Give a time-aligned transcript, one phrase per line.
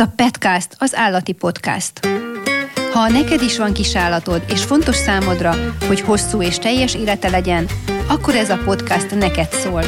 [0.00, 2.08] a Petcast, az állati podcast.
[2.92, 5.54] Ha neked is van kis állatod, és fontos számodra,
[5.86, 7.66] hogy hosszú és teljes élete legyen,
[8.08, 9.82] akkor ez a podcast neked szól.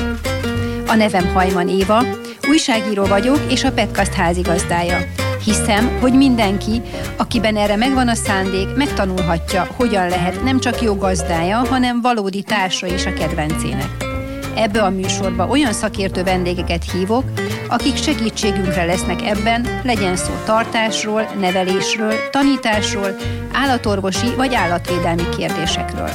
[0.86, 2.04] A nevem Hajman Éva,
[2.48, 4.98] újságíró vagyok, és a Petcast házigazdája.
[5.44, 6.82] Hiszem, hogy mindenki,
[7.16, 12.86] akiben erre megvan a szándék, megtanulhatja, hogyan lehet nem csak jó gazdája, hanem valódi társa
[12.86, 14.10] is a kedvencének.
[14.54, 17.24] Ebbe a műsorba olyan szakértő vendégeket hívok,
[17.72, 23.16] akik segítségünkre lesznek ebben, legyen szó tartásról, nevelésről, tanításról,
[23.52, 26.10] állatorvosi vagy állatvédelmi kérdésekről.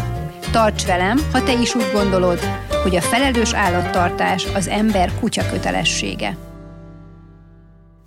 [0.51, 2.39] Tarts velem, ha te is úgy gondolod,
[2.83, 6.37] hogy a felelős állattartás az ember kutya kötelessége.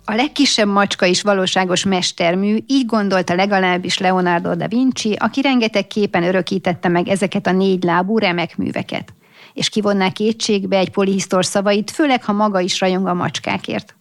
[0.05, 6.23] A legkisebb macska is valóságos mestermű, így gondolta legalábbis Leonardo da Vinci, aki rengeteg képen
[6.23, 9.13] örökítette meg ezeket a négy lábú remek műveket
[9.53, 13.95] és kivonná kétségbe egy polihisztor szavait, főleg ha maga is rajong a macskákért.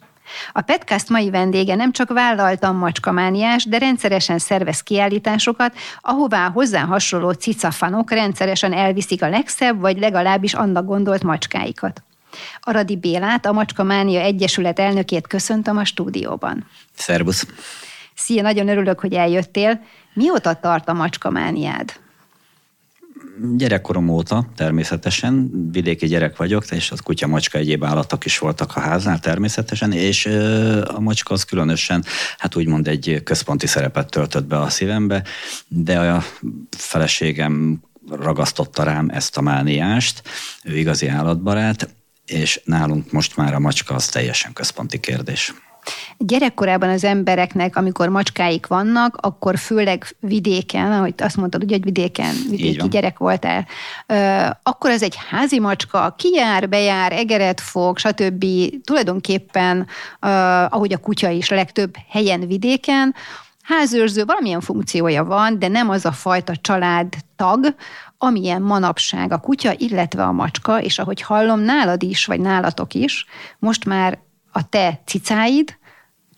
[0.52, 7.30] A Petcast mai vendége nem csak vállaltan macskamániás, de rendszeresen szervez kiállításokat, ahová hozzá hasonló
[7.30, 12.03] cicafanok rendszeresen elviszik a legszebb, vagy legalábbis annak gondolt macskáikat.
[12.60, 16.66] Aradi Bélát, a Macskamánia Egyesület elnökét köszöntöm a stúdióban.
[16.94, 17.47] Szervusz!
[18.14, 19.80] Szia, nagyon örülök, hogy eljöttél.
[20.14, 21.92] Mióta tart a macskamániád?
[23.56, 28.80] Gyerekkorom óta természetesen, vidéki gyerek vagyok, és az kutya, macska, egyéb állatok is voltak a
[28.80, 30.26] háznál természetesen, és
[30.84, 32.04] a macska az különösen,
[32.38, 35.24] hát úgymond egy központi szerepet töltött be a szívembe,
[35.68, 36.24] de a
[36.76, 40.22] feleségem ragasztotta rám ezt a mániást,
[40.64, 41.88] ő igazi állatbarát,
[42.26, 45.54] és nálunk most már a macska az teljesen központi kérdés.
[46.22, 52.34] Gyerekkorában az embereknek, amikor macskáik vannak, akkor főleg vidéken, ahogy azt mondtad, ugye, hogy vidéken,
[52.50, 53.66] vidéki gyerek voltál,
[54.62, 58.44] akkor ez egy házi macska, kijár, bejár, egeret fog, stb.
[58.84, 59.86] Tulajdonképpen,
[60.68, 63.14] ahogy a kutya is legtöbb helyen vidéken,
[63.62, 67.74] házőrző valamilyen funkciója van, de nem az a fajta család tag,
[68.18, 73.26] amilyen manapság a kutya, illetve a macska, és ahogy hallom, nálad is, vagy nálatok is,
[73.59, 74.19] most már
[74.53, 75.78] a te cicáid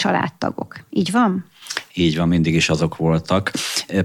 [0.02, 0.84] családtagok.
[0.90, 1.44] Így van?
[1.94, 3.50] Így van, mindig is azok voltak.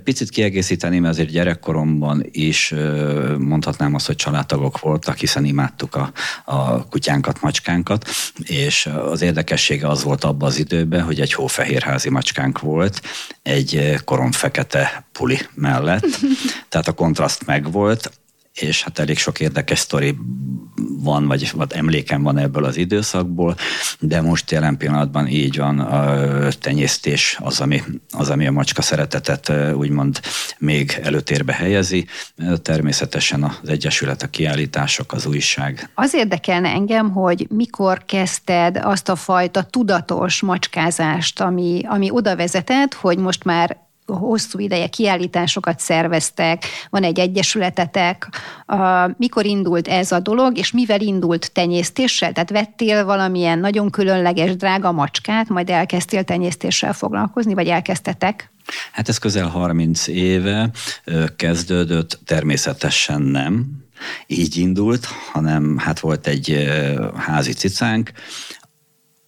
[0.03, 2.73] Picit kiegészíteném, azért gyerekkoromban is
[3.37, 6.11] mondhatnám azt, hogy családtagok voltak, hiszen imádtuk a,
[6.45, 8.07] a kutyánkat, macskánkat,
[8.43, 13.01] és az érdekessége az volt abban az időben, hogy egy hófehérházi macskánk volt,
[13.41, 16.07] egy korom fekete puli mellett,
[16.69, 18.11] tehát a kontraszt megvolt,
[18.59, 20.17] és hát elég sok érdekes sztori
[21.03, 23.55] van, vagy, vagy emlékem van ebből az időszakból,
[23.99, 29.51] de most jelen pillanatban így van a tenyésztés az, ami, az, ami a macska szeretetet
[29.73, 30.19] úgymond
[30.57, 32.05] még előtérbe helyezi.
[32.61, 35.89] Természetesen az Egyesület, a kiállítások, az újság.
[35.93, 42.93] Az érdekelne engem, hogy mikor kezdted azt a fajta tudatos macskázást, ami, ami oda vezetett,
[42.93, 48.29] hogy most már hosszú ideje kiállításokat szerveztek, van egy egyesületetek.
[49.17, 52.31] Mikor indult ez a dolog, és mivel indult tenyésztéssel?
[52.31, 58.51] Tehát vettél valamilyen nagyon különleges, drága macskát, majd elkezdtél tenyésztéssel foglalkozni, vagy elkezdtetek?
[58.91, 60.69] Hát ez közel 30 éve
[61.35, 63.65] kezdődött, természetesen nem
[64.27, 66.67] így indult, hanem hát volt egy
[67.17, 68.11] házi cicánk,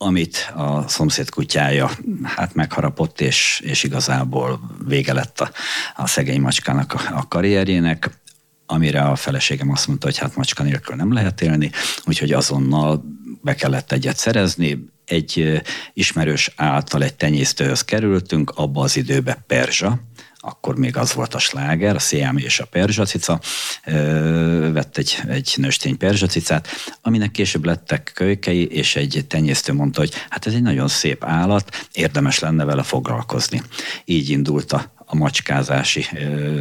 [0.02, 1.90] amit a szomszéd kutyája
[2.24, 5.52] hát megharapott, és, és igazából vége lett a,
[5.96, 8.10] a szegény macskának a, a karrierjének,
[8.66, 11.72] amire a feleségem azt mondta, hogy hát macska nélkül nem lehet élni,
[12.06, 13.04] úgyhogy azonnal
[13.42, 15.62] be kellett egyet szerezni, egy
[15.94, 20.00] ismerős által egy tenyésztőhöz kerültünk, abba az időbe Perzsa,
[20.42, 23.40] akkor még az volt a sláger, a Sziámi és a perzsacica,
[24.72, 26.68] vett egy, egy nőstény perzsacicát,
[27.02, 31.88] aminek később lettek kölykei, és egy tenyésztő mondta, hogy hát ez egy nagyon szép állat,
[31.92, 33.62] érdemes lenne vele foglalkozni.
[34.06, 36.60] Így indult a, a macskázási ö,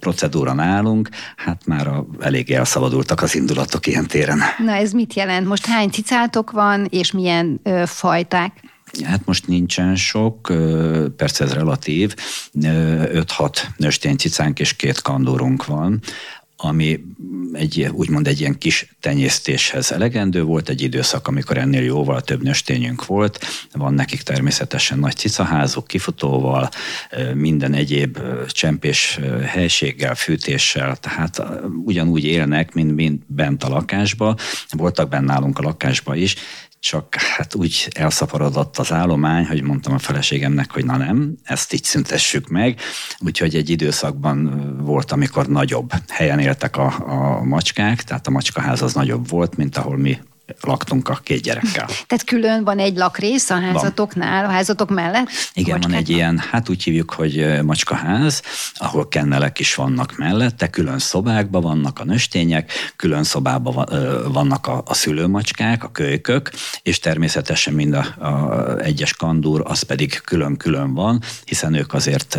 [0.00, 4.40] procedúra nálunk, hát már a, elég elszabadultak az indulatok ilyen téren.
[4.58, 5.46] Na ez mit jelent?
[5.46, 8.69] Most hány cicátok van, és milyen ö, fajták?
[9.02, 10.52] Hát most nincsen sok,
[11.16, 12.14] persze ez relatív,
[12.54, 16.00] 5-6 nőstény cicánk és két kandúrunk van,
[16.62, 17.04] ami
[17.52, 20.42] egy, úgymond egy ilyen kis tenyésztéshez elegendő.
[20.42, 26.68] Volt, egy időszak, amikor ennél jóval több nőstényünk volt, van nekik természetesen nagy cicaházuk, kifutóval,
[27.34, 31.42] minden egyéb csempés helységgel, fűtéssel, tehát
[31.84, 34.36] ugyanúgy élnek, mint, mint bent a lakásba,
[34.70, 36.34] voltak benne nálunk a lakásba is,
[36.80, 41.84] csak hát úgy elszaporodott az állomány, hogy mondtam a feleségemnek, hogy na nem, ezt így
[41.84, 42.80] szüntessük meg,
[43.18, 48.94] úgyhogy egy időszakban volt, amikor nagyobb helyen éltek a, a macskák, tehát a macskaház az
[48.94, 50.18] nagyobb volt, mint ahol mi
[50.60, 51.86] laktunk a két gyerekkel.
[52.06, 55.28] Tehát külön van egy lakrész a házatoknál, a házatok mellett?
[55.52, 58.42] Igen, van egy ilyen, hát úgy hívjuk, hogy macskaház,
[58.74, 63.88] ahol kennelek is vannak mellette, külön szobákban vannak a nöstények, külön szobában
[64.32, 66.50] vannak a, a szülőmacskák, a kölykök,
[66.82, 72.38] és természetesen mind a, a egyes kandúr, az pedig külön-külön van, hiszen ők azért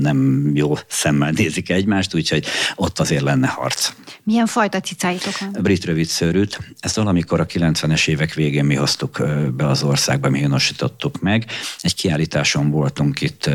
[0.00, 2.46] nem jó szemmel nézik egymást, úgyhogy
[2.76, 3.92] ott azért lenne harc.
[4.22, 5.56] Milyen fajta cicáitok van?
[5.62, 6.58] Brit rövidszőrűt.
[6.80, 9.22] Ezt valamikor a 90-es évek végén mi hoztuk
[9.56, 11.46] be az országba, mi honosítottuk meg.
[11.80, 13.50] Egy kiállításon voltunk itt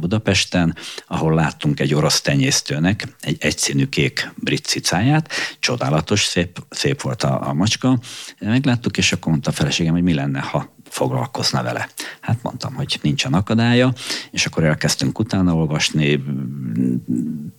[0.00, 0.76] Budapesten,
[1.06, 5.30] ahol láttunk egy orosz tenyésztőnek egy egyszínű kék brit cicáját.
[5.58, 7.98] Csodálatos, szép, szép volt a, a macska.
[8.38, 11.88] Megláttuk, és akkor mondta a feleségem, hogy mi lenne, ha foglalkozna vele.
[12.20, 13.92] Hát mondtam, hogy nincsen akadálya,
[14.30, 16.22] és akkor elkezdtünk utána olvasni,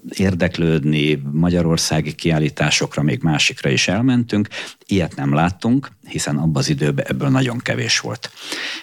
[0.09, 4.47] érdeklődni, magyarországi kiállításokra, még másikra is elmentünk.
[4.85, 8.31] Ilyet nem láttunk, hiszen abban az időben ebből nagyon kevés volt.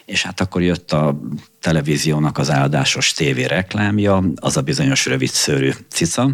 [0.04, 1.20] És hát akkor jött a
[1.60, 6.31] televíziónak az áldásos tévé reklámja, az a bizonyos rövidszőrű cica,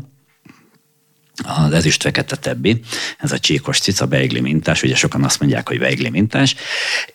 [1.45, 2.81] az ezüst fekete tebbi,
[3.19, 6.55] ez a csíkos cica, beigli mintás, ugye sokan azt mondják, hogy beigli mintás,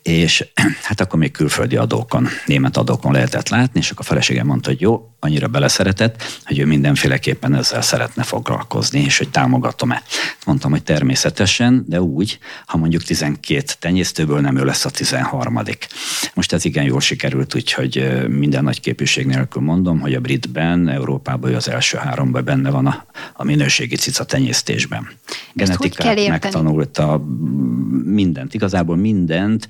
[0.02, 0.46] és
[0.88, 4.82] hát akkor még külföldi adókon, német adókon lehetett látni, és akkor a feleségem mondta, hogy
[4.82, 10.04] jó, annyira beleszeretett, hogy ő mindenféleképpen ezzel szeretne foglalkozni, és hogy támogatom-e.
[10.46, 15.60] Mondtam, hogy természetesen, de úgy, ha mondjuk 12 tenyésztőből nem ő lesz a 13
[16.34, 21.54] Most ez igen jól sikerült, úgyhogy minden nagy képűség nélkül mondom, hogy a britben, Európában
[21.54, 25.10] az első háromban benne van a, a minőségi cica tenyésztésben.
[25.54, 27.24] Genetikát megtanulta
[28.06, 29.68] mindent, igazából mindent.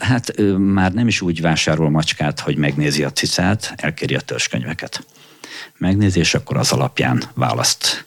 [0.00, 5.06] Hát már nem is úgy vásárol macskát, hogy megnézi a cicát, elkéri a törzskönyveket
[5.78, 8.06] megnézi, és akkor az alapján választ,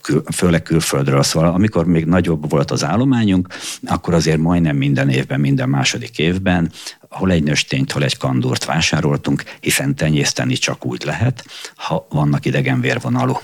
[0.00, 1.22] kül, főleg külföldről.
[1.22, 3.48] Szóval amikor még nagyobb volt az állományunk,
[3.84, 6.72] akkor azért majdnem minden évben, minden második évben
[7.08, 11.44] hol egy nőstényt, hol egy kandúrt vásároltunk, hiszen tenyészteni csak úgy lehet,
[11.74, 13.38] ha vannak idegen vérvonalú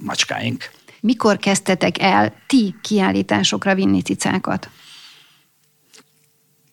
[0.00, 0.70] macskáink.
[1.00, 4.70] Mikor kezdtetek el ti kiállításokra vinni cicákat?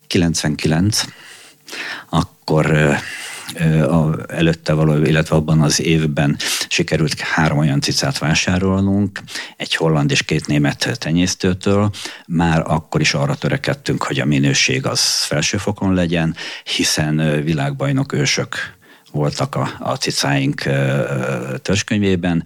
[0.07, 1.03] 99.
[2.09, 2.95] Akkor
[3.87, 6.37] a, előtte való, illetve abban az évben
[6.67, 9.19] sikerült három olyan cicát vásárolnunk,
[9.57, 11.91] egy holland és két német tenyésztőtől.
[12.27, 18.55] Már akkor is arra törekedtünk, hogy a minőség az felsőfokon legyen, hiszen világbajnok ősök
[19.11, 20.63] voltak a, a cicáink
[21.61, 22.45] törzskönyvében,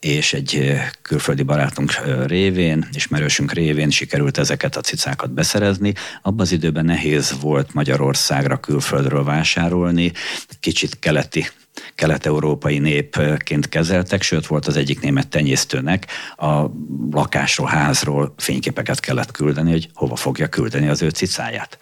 [0.00, 1.92] és egy külföldi barátunk
[2.26, 5.92] révén, ismerősünk révén sikerült ezeket a cicákat beszerezni.
[6.22, 10.12] Abban az időben nehéz volt Magyarországra külföldről vásárolni,
[10.60, 11.46] kicsit keleti
[11.94, 16.06] kelet-európai népként kezeltek, sőt volt az egyik német tenyésztőnek
[16.36, 16.66] a
[17.10, 21.78] lakásról, házról fényképeket kellett küldeni, hogy hova fogja küldeni az ő cicáját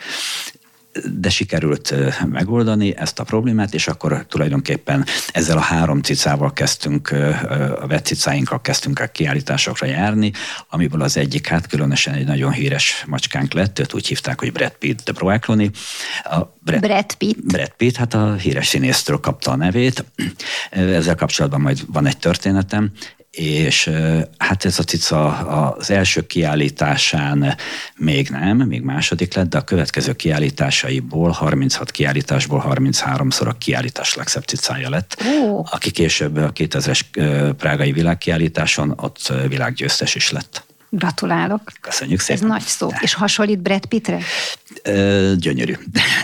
[1.19, 1.95] de sikerült
[2.27, 7.11] megoldani ezt a problémát, és akkor tulajdonképpen ezzel a három cicával kezdtünk,
[7.81, 10.33] a vetcicáinkkal kezdtünk a kiállításokra járni,
[10.69, 14.75] amiből az egyik hát különösen egy nagyon híres macskánk lett, őt úgy hívták, hogy Brad
[14.79, 15.71] Pitt de Broakloni.
[16.25, 17.45] A Brad, Brad Pitt.
[17.45, 20.05] Brad Pitt, hát a híres színésztől kapta a nevét.
[20.71, 22.93] Ezzel kapcsolatban majd van egy történetem
[23.31, 23.91] és
[24.39, 25.27] hát ez a cica
[25.77, 27.57] az első kiállításán
[27.97, 34.45] még nem, még második lett, de a következő kiállításaiból, 36 kiállításból 33-szor a kiállítás legszebb
[34.45, 35.67] cicája lett, oh.
[35.71, 37.01] aki később a 2000-es
[37.57, 40.65] prágai világkiállításon ott világgyőztes is lett.
[40.93, 41.73] Gratulálok.
[41.81, 42.43] Köszönjük szépen.
[42.43, 42.89] Ez nagy szó.
[43.01, 44.19] És hasonlít Brad Pittre?
[44.83, 45.75] Ö, gyönyörű.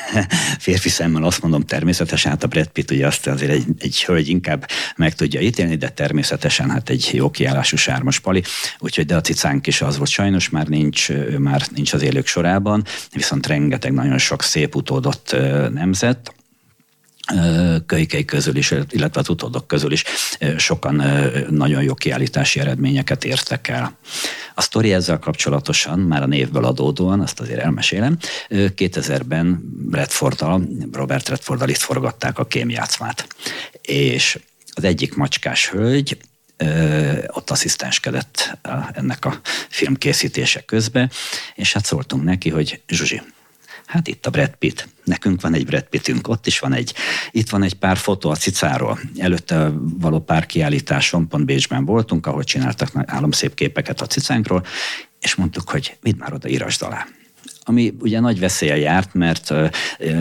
[0.59, 4.29] Férfi szemmel azt mondom természetesen, hát a Brad Pitt ugye azt azért egy, egy hölgy
[4.29, 8.43] inkább meg tudja ítélni, de természetesen hát egy jó kiállású sármos pali,
[8.79, 11.09] úgyhogy de a cicánk is az volt sajnos, már nincs,
[11.39, 15.37] már nincs az élők sorában, viszont rengeteg nagyon sok szép utódott
[15.73, 16.35] nemzet,
[17.87, 20.05] kölykei közül is, illetve az utódok közül is
[20.57, 21.03] sokan
[21.51, 23.99] nagyon jó kiállítási eredményeket értek el.
[24.55, 28.19] A sztori ezzel kapcsolatosan, már a névből adódóan, azt azért elmesélem,
[28.51, 33.27] 2000-ben Redforddal, Robert Redforddal itt forgatták a kémjátszmát.
[33.83, 34.39] És
[34.75, 36.19] az egyik macskás hölgy,
[37.27, 38.59] ott asszisztenskedett
[38.93, 41.11] ennek a filmkészítése közben,
[41.55, 43.23] és hát szóltunk neki, hogy Zsuzsi,
[43.87, 44.89] Hát itt a Brad Pitt.
[45.05, 46.95] Nekünk van egy Brad Pittünk, ott is van egy,
[47.31, 48.99] itt van egy pár fotó a cicáról.
[49.17, 54.65] Előtte való pár kiállításon, pont Bécsben voltunk, ahol csináltak álomszép képeket a cicánkról,
[55.21, 57.07] és mondtuk, hogy mit már oda írasd alá.
[57.69, 59.55] Ami ugye nagy veszélye járt, mert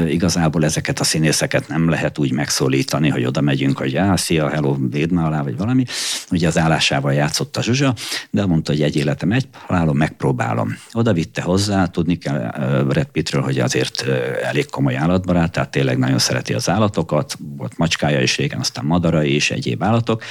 [0.07, 4.75] igazából ezeket a színészeket nem lehet úgy megszólítani, hogy oda megyünk, hogy á, szia, hello,
[4.89, 5.85] véd alá, vagy valami.
[6.31, 7.93] Ugye az állásával játszott a Zsuzsa,
[8.29, 10.77] de mondta, hogy egy életem egy halálom, megpróbálom.
[10.91, 12.51] Oda vitte hozzá, tudni kell
[12.87, 14.05] Brad Pittről, hogy azért
[14.43, 19.33] elég komoly állatbarát, tehát tényleg nagyon szereti az állatokat, volt macskája is régen, aztán madarai
[19.33, 20.23] és egyéb állatok,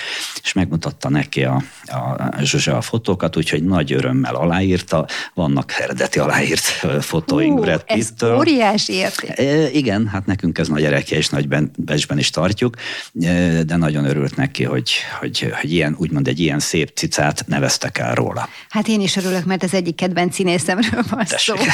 [0.43, 6.87] és megmutatta neki a, a Zsuzsa a fotókat, úgyhogy nagy örömmel aláírta, vannak eredeti aláírt
[7.05, 8.33] fotóink Brad Pitt-től.
[8.33, 9.39] Ez óriási érték.
[9.39, 12.77] E, igen, hát nekünk ez nagy erekje, és nagy becsben is tartjuk,
[13.21, 17.99] e, de nagyon örült neki, hogy, hogy, hogy ilyen, úgymond egy ilyen szép cicát neveztek
[17.99, 18.49] el róla.
[18.69, 21.57] Hát én is örülök, mert az egyik kedvenc színészemről van Tessék.
[21.57, 21.65] szó.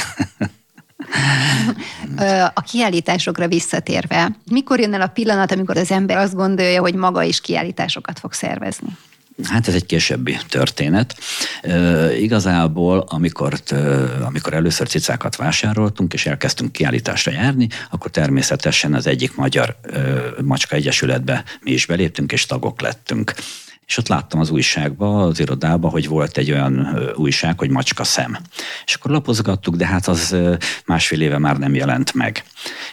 [2.55, 7.23] A kiállításokra visszatérve, mikor jön el a pillanat, amikor az ember azt gondolja, hogy maga
[7.23, 8.89] is kiállításokat fog szervezni?
[9.45, 11.17] Hát ez egy későbbi történet.
[11.63, 13.55] E, igazából, amikor,
[14.21, 20.01] amikor először cicákat vásároltunk, és elkezdtünk kiállításra járni, akkor természetesen az egyik magyar e,
[20.43, 23.35] macska egyesületbe mi is beléptünk, és tagok lettünk
[23.91, 28.37] és ott láttam az újságba, az irodába, hogy volt egy olyan újság, hogy Macska szem.
[28.85, 30.37] És akkor lapozgattuk, de hát az
[30.87, 32.45] másfél éve már nem jelent meg.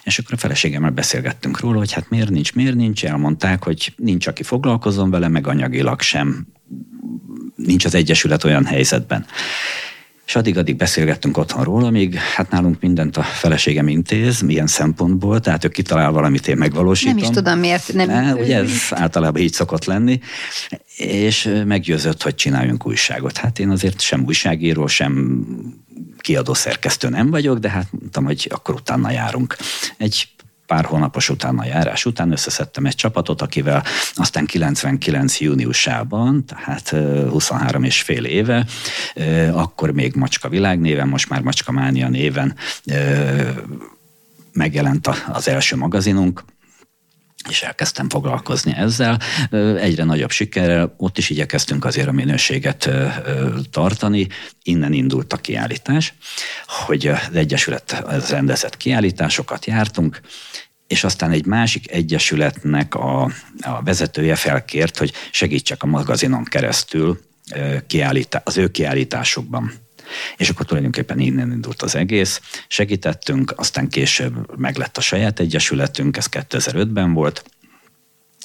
[0.03, 4.27] És akkor a feleségemmel beszélgettünk róla, hogy hát miért nincs, miért nincs, elmondták, hogy nincs,
[4.27, 6.47] aki foglalkozom vele, meg anyagilag sem
[7.55, 9.25] nincs az Egyesület olyan helyzetben.
[10.27, 15.67] És addig-addig beszélgettünk otthonról, amíg hát nálunk mindent a feleségem intéz, milyen szempontból, tehát ő
[15.67, 17.15] kitalál valamit, én megvalósítom.
[17.15, 18.09] Nem is tudom, miért nem.
[18.09, 20.19] E, ugye ez általában így szokott lenni,
[20.97, 23.37] és meggyőzött, hogy csináljunk újságot.
[23.37, 25.45] Hát én azért sem újságíró, sem
[26.19, 29.55] kiadó szerkesztő nem vagyok, de hát mondtam, hogy akkor utána járunk.
[29.97, 30.27] Egy
[30.67, 33.83] pár hónapos utána járás után összeszedtem egy csapatot, akivel
[34.13, 36.89] aztán 99 júniusában, tehát
[37.29, 38.65] 23 és fél éve,
[39.51, 42.55] akkor még Macska világnéven, most már Macska Mánia néven
[44.53, 46.43] megjelent az első magazinunk,
[47.49, 49.19] és elkezdtem foglalkozni ezzel.
[49.79, 52.89] Egyre nagyobb sikerrel, ott is igyekeztünk azért a minőséget
[53.71, 54.27] tartani.
[54.63, 56.13] Innen indult a kiállítás,
[56.67, 60.21] hogy az Egyesület rendezett kiállításokat jártunk,
[60.87, 63.23] és aztán egy másik egyesületnek a,
[63.61, 67.19] a vezetője felkért, hogy segítsek a magazinon keresztül
[67.87, 69.73] kiállítá, az ő kiállításukban.
[70.37, 72.41] És akkor tulajdonképpen innen indult az egész.
[72.67, 77.43] Segítettünk, aztán később meglett a saját egyesületünk, ez 2005-ben volt,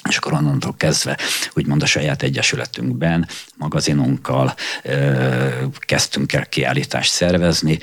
[0.09, 1.17] és akkor onnantól kezdve,
[1.53, 3.27] úgymond a saját egyesületünkben,
[3.57, 4.53] magazinunkkal
[4.83, 7.79] ö, kezdtünk el kiállítást szervezni.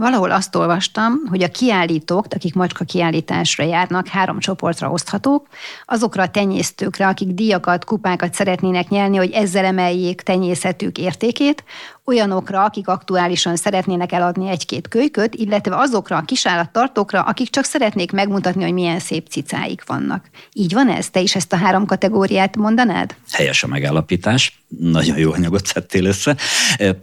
[0.00, 5.46] Valahol azt olvastam, hogy a kiállítók, akik macska kiállításra járnak, három csoportra oszthatók,
[5.84, 11.64] azokra a tenyésztőkre, akik díjakat, kupákat szeretnének nyelni, hogy ezzel emeljék tenyészetük értékét,
[12.04, 18.62] olyanokra, akik aktuálisan szeretnének eladni egy-két kölyköt, illetve azokra a kisállattartókra, akik csak szeretnék megmutatni,
[18.62, 20.30] hogy milyen szép cicáik vannak.
[20.52, 21.10] Így van ez?
[21.10, 23.14] Te is ezt a három kategóriát mondanád?
[23.30, 24.62] Helyes a megállapítás.
[24.78, 26.36] Nagyon jó anyagot szedtél össze.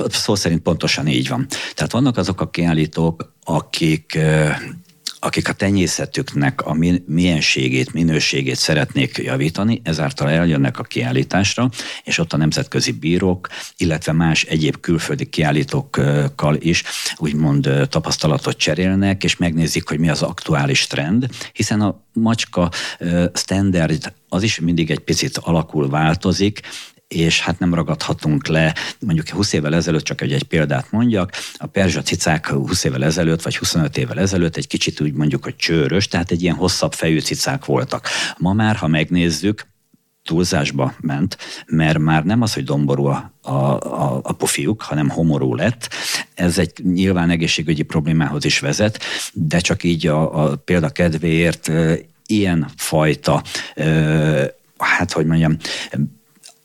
[0.10, 1.48] Szó szerint pontosan így van.
[1.74, 4.20] Tehát vannak azok a kiállítók, akik
[5.20, 11.70] akik a tenyészetüknek a mienségét, minőségét szeretnék javítani, ezáltal eljönnek a kiállításra,
[12.04, 13.48] és ott a nemzetközi bírók,
[13.78, 16.84] illetve más egyéb külföldi kiállítókkal is
[17.18, 22.72] úgymond tapasztalatot cserélnek, és megnézik, hogy mi az aktuális trend, hiszen a macska
[23.34, 26.62] standard az is mindig egy picit alakul, változik,
[27.08, 31.66] és hát nem ragadhatunk le, mondjuk 20 évvel ezelőtt, csak egy, egy példát mondjak, a
[31.66, 36.08] perzsa cicák 20 évvel ezelőtt, vagy 25 évvel ezelőtt egy kicsit úgy mondjuk, hogy csőrös,
[36.08, 38.08] tehát egy ilyen hosszabb fejű cicák voltak.
[38.38, 39.66] Ma már, ha megnézzük,
[40.24, 45.56] túlzásba ment, mert már nem az, hogy domború a, a, a, a pofiuk, hanem homorú
[45.56, 45.90] lett.
[46.34, 49.00] Ez egy nyilván egészségügyi problémához is vezet,
[49.34, 51.72] de csak így a, a példa kedvéért
[52.26, 53.44] ilyen fajta,
[54.78, 55.58] hát hogy mondjam,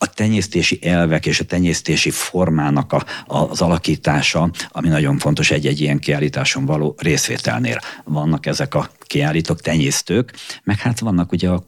[0.03, 5.99] a tenyésztési elvek és a tenyésztési formának a, az alakítása, ami nagyon fontos egy-egy ilyen
[5.99, 7.79] kiállításon való részvételnél.
[8.05, 10.33] Vannak ezek a kiállítók, tenyésztők,
[10.65, 11.65] meg hát vannak ugye a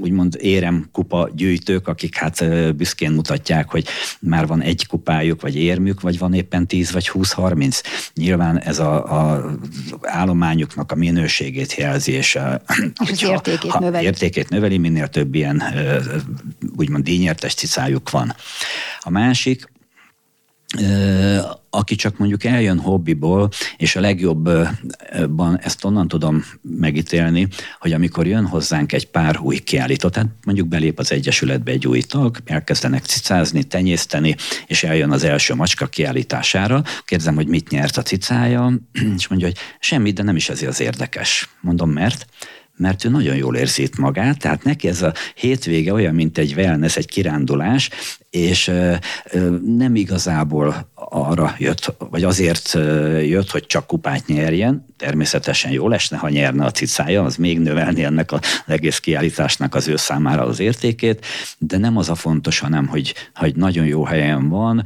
[0.00, 2.44] úgymond érem kupa gyűjtők, akik hát
[2.76, 3.86] büszkén mutatják, hogy
[4.20, 7.82] már van egy kupájuk, vagy érmük, vagy van éppen 10 vagy 20-30.
[8.14, 9.50] Nyilván ez a, a
[10.02, 12.62] állományuknak a minőségét jelzi, és, a,
[13.10, 14.04] és az értékét ha, növeli.
[14.04, 15.62] értékét növeli, minél több ilyen
[16.76, 18.34] úgymond díjnyertes cicájuk van.
[19.00, 19.70] A másik,
[21.70, 27.48] aki csak mondjuk eljön hobbiból, és a legjobban ezt onnan tudom megítélni,
[27.80, 32.00] hogy amikor jön hozzánk egy pár új kiállító, tehát mondjuk belép az Egyesületbe egy új
[32.00, 38.02] tag, elkezdenek cicázni, tenyészteni, és eljön az első macska kiállítására, kérdezem, hogy mit nyert a
[38.02, 38.72] cicája,
[39.16, 41.48] és mondja, hogy semmit, de nem is ez az érdekes.
[41.60, 42.26] Mondom, mert?
[42.78, 46.54] mert ő nagyon jól érzi itt magát, tehát neki ez a hétvége olyan, mint egy
[46.56, 47.90] wellness, egy kirándulás,
[48.30, 48.72] és
[49.64, 52.72] nem igazából arra jött, vagy azért
[53.22, 58.04] jött, hogy csak kupát nyerjen, természetesen jó lesne, ha nyerne a cicája, az még növelni
[58.04, 61.26] ennek az egész kiállításnak az ő számára az értékét,
[61.58, 64.82] de nem az a fontos, hanem hogy, hogy nagyon jó helyen van,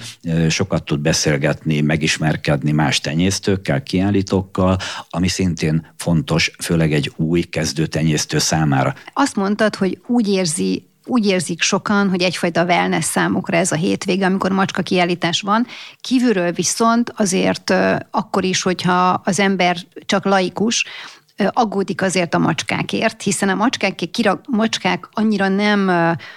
[0.48, 4.78] sokat tud beszélgetni, megismerkedni más tenyésztőkkel, kiállítókkal,
[5.10, 8.94] ami szintén fontos, főleg egy új kezdő tenyésztő számára.
[9.12, 14.26] Azt mondtad, hogy úgy érzi úgy érzik sokan, hogy egyfajta wellness számukra ez a hétvége,
[14.26, 15.66] amikor macska kiállítás van.
[16.00, 17.74] Kívülről viszont azért
[18.10, 20.84] akkor is, hogyha az ember csak laikus,
[21.52, 25.90] aggódik azért a macskákért, hiszen a macskák, kirag, macskák annyira nem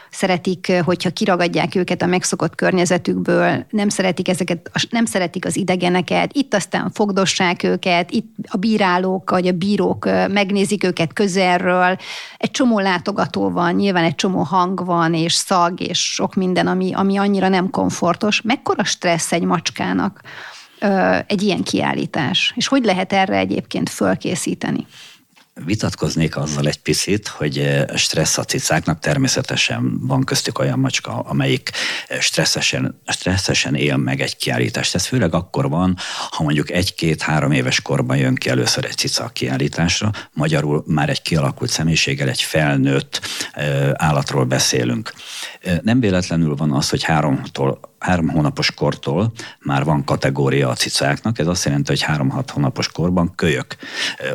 [0.10, 6.54] szeretik, hogyha kiragadják őket a megszokott környezetükből, nem szeretik ezeket, nem szeretik az idegeneket, itt
[6.54, 11.98] aztán fogdossák őket, itt a bírálók vagy a bírók megnézik őket közelről,
[12.38, 16.94] egy csomó látogató van, nyilván egy csomó hang van, és szag, és sok minden, ami,
[16.94, 18.42] ami annyira nem komfortos.
[18.42, 20.22] Mekkora stressz egy macskának?
[21.28, 22.54] Egy ilyen kiállítás?
[22.56, 24.86] És hogy lehet erre egyébként fölkészíteni?
[25.66, 31.72] Vitatkoznék azzal egy picit, hogy stressz a cicáknak természetesen van köztük olyan macska, amelyik
[32.20, 34.96] stresszesen, stresszesen él meg egy kiállítást.
[34.96, 35.98] Ez főleg akkor van,
[36.30, 41.22] ha mondjuk egy-két-három éves korban jön ki először egy cica a kiállításra, magyarul már egy
[41.22, 43.22] kialakult személyiséggel, egy felnőtt
[43.94, 45.14] állatról beszélünk.
[45.82, 51.48] Nem véletlenül van az, hogy háromtól három hónapos kortól már van kategória a cicáknak, ez
[51.48, 53.76] azt jelenti, hogy három-hat hónapos korban kölyök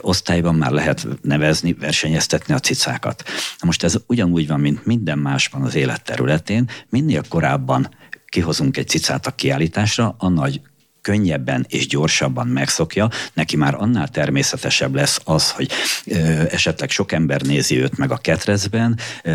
[0.00, 3.22] osztályban már lehet nevezni, versenyeztetni a cicákat.
[3.60, 7.88] Na most ez ugyanúgy van, mint minden másban az élet területén, minél korábban
[8.26, 10.60] kihozunk egy cicát a kiállításra, a nagy
[11.02, 15.70] könnyebben és gyorsabban megszokja, neki már annál természetesebb lesz az, hogy
[16.06, 16.16] ö,
[16.50, 19.30] esetleg sok ember nézi őt meg a ketrezben, ö,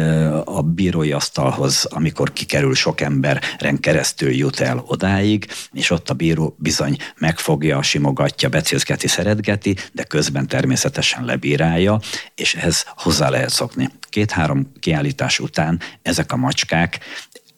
[0.46, 6.56] a bírói asztalhoz, amikor kikerül sok emberen keresztül jut el odáig, és ott a bíró
[6.60, 12.00] bizony megfogja, simogatja, becézgeti, szeretgeti, de közben természetesen lebírálja,
[12.36, 13.90] és ehhez hozzá lehet szokni.
[14.10, 17.00] Két-három kiállítás után ezek a macskák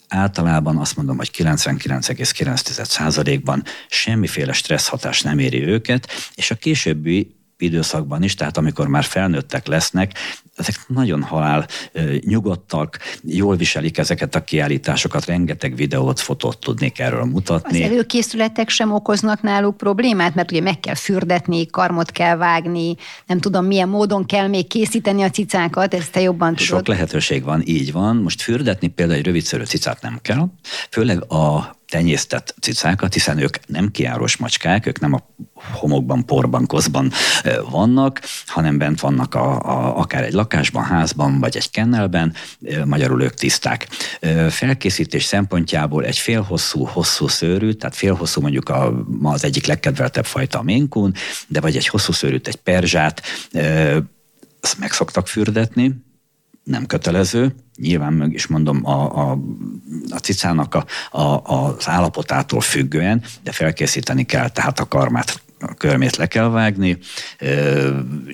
[0.07, 8.23] általában azt mondom, hogy 99,9%-ban semmiféle stressz hatás nem éri őket, és a későbbi időszakban
[8.23, 10.13] is, tehát amikor már felnőttek lesznek,
[10.55, 11.67] ezek nagyon halál
[12.19, 17.83] nyugodtak, jól viselik ezeket a kiállításokat, rengeteg videót, fotót tudnék erről mutatni.
[17.83, 23.39] Az előkészületek sem okoznak náluk problémát, mert ugye meg kell fürdetni, karmot kell vágni, nem
[23.39, 26.65] tudom milyen módon kell még készíteni a cicákat, ezt te jobban tudod.
[26.65, 28.15] Sok lehetőség van, így van.
[28.15, 30.47] Most fürdetni például egy rövidszörű cicát nem kell,
[30.89, 37.11] főleg a tenyésztett cicákat, hiszen ők nem kiáros macskák, ők nem a homokban, porban, koszban
[37.69, 42.33] vannak, hanem bent vannak a, a, akár egy lakásban, házban, vagy egy kennelben,
[42.85, 43.87] magyarul ők tiszták.
[44.49, 50.59] Felkészítés szempontjából egy félhosszú, hosszú szőrű, tehát félhosszú mondjuk a, ma az egyik legkedveltebb fajta
[50.59, 51.13] a ménkún,
[51.47, 53.21] de vagy egy hosszú szőrűt, egy perzsát,
[54.61, 56.05] azt meg szoktak fürdetni,
[56.63, 59.37] nem kötelező, nyilván meg is mondom a, a,
[60.09, 60.85] a cicának a,
[61.19, 66.97] a, az állapotától függően, de felkészíteni kell tehát a karmát a körmét le kell vágni,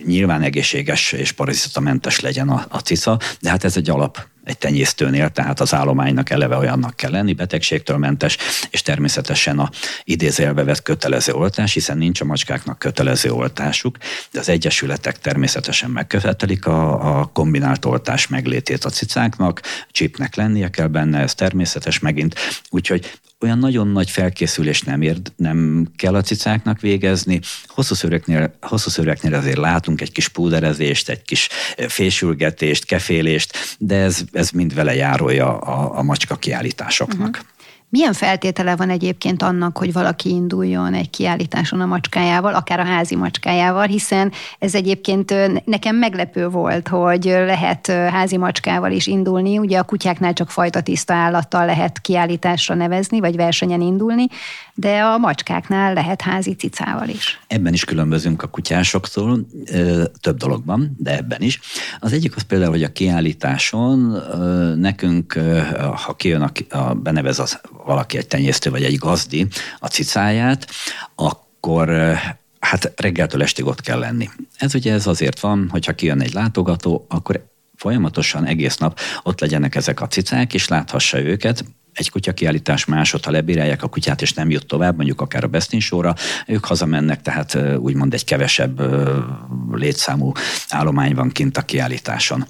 [0.06, 5.30] nyilván egészséges és parazitamentes legyen a, a cica, de hát ez egy alap egy tenyésztőnél,
[5.30, 8.38] tehát az állománynak eleve olyannak kell lenni, betegségtől mentes,
[8.70, 9.70] és természetesen a
[10.04, 13.98] idézélbe vett kötelező oltás, hiszen nincs a macskáknak kötelező oltásuk,
[14.32, 20.88] de az egyesületek természetesen megkövetelik a, a kombinált oltás meglétét a cicáknak, csipnek lennie kell
[20.88, 22.36] benne, ez természetes megint,
[22.70, 23.12] úgyhogy
[23.44, 27.40] olyan nagyon nagy felkészülés nem, ér, nem kell a cicáknak végezni.
[27.68, 31.50] Hosszú szőreknél, hosszú szőreknél azért látunk egy kis púderezést, egy kis
[31.88, 37.30] fésülgetést, kefélést, de ez, ez mind vele járója a, a macska kiállításoknak.
[37.30, 37.53] Uh-huh.
[37.94, 43.16] Milyen feltétele van egyébként annak, hogy valaki induljon egy kiállításon a macskájával, akár a házi
[43.16, 45.34] macskájával, hiszen ez egyébként
[45.66, 49.58] nekem meglepő volt, hogy lehet házi macskával is indulni.
[49.58, 54.26] Ugye a kutyáknál csak fajta tiszta állattal lehet kiállításra nevezni, vagy versenyen indulni,
[54.74, 57.40] de a macskáknál lehet házi cicával is.
[57.48, 59.48] Ebben is különbözünk a kutyásoktól,
[60.22, 61.60] több dologban, de ebben is.
[62.00, 64.22] Az egyik az például, hogy a kiállításon
[64.78, 65.40] nekünk,
[66.06, 69.48] ha kijön a, a benevez az valaki egy tenyésztő vagy egy gazdi
[69.80, 70.68] a cicáját,
[71.16, 72.18] akkor
[72.60, 74.30] hát reggeltől estig ott kell lenni.
[74.58, 79.76] Ez ugye ez azért van, hogyha kijön egy látogató, akkor folyamatosan egész nap ott legyenek
[79.76, 84.34] ezek a cicák, és láthassa őket, egy kutya kiállítás másod, ha lebírálják a kutyát, és
[84.34, 86.16] nem jut tovább, mondjuk akár a Bestin sorra,
[86.48, 88.82] ők hazamennek, tehát úgymond egy kevesebb
[89.72, 90.32] létszámú
[90.70, 92.46] állomány van kint a kiállításon.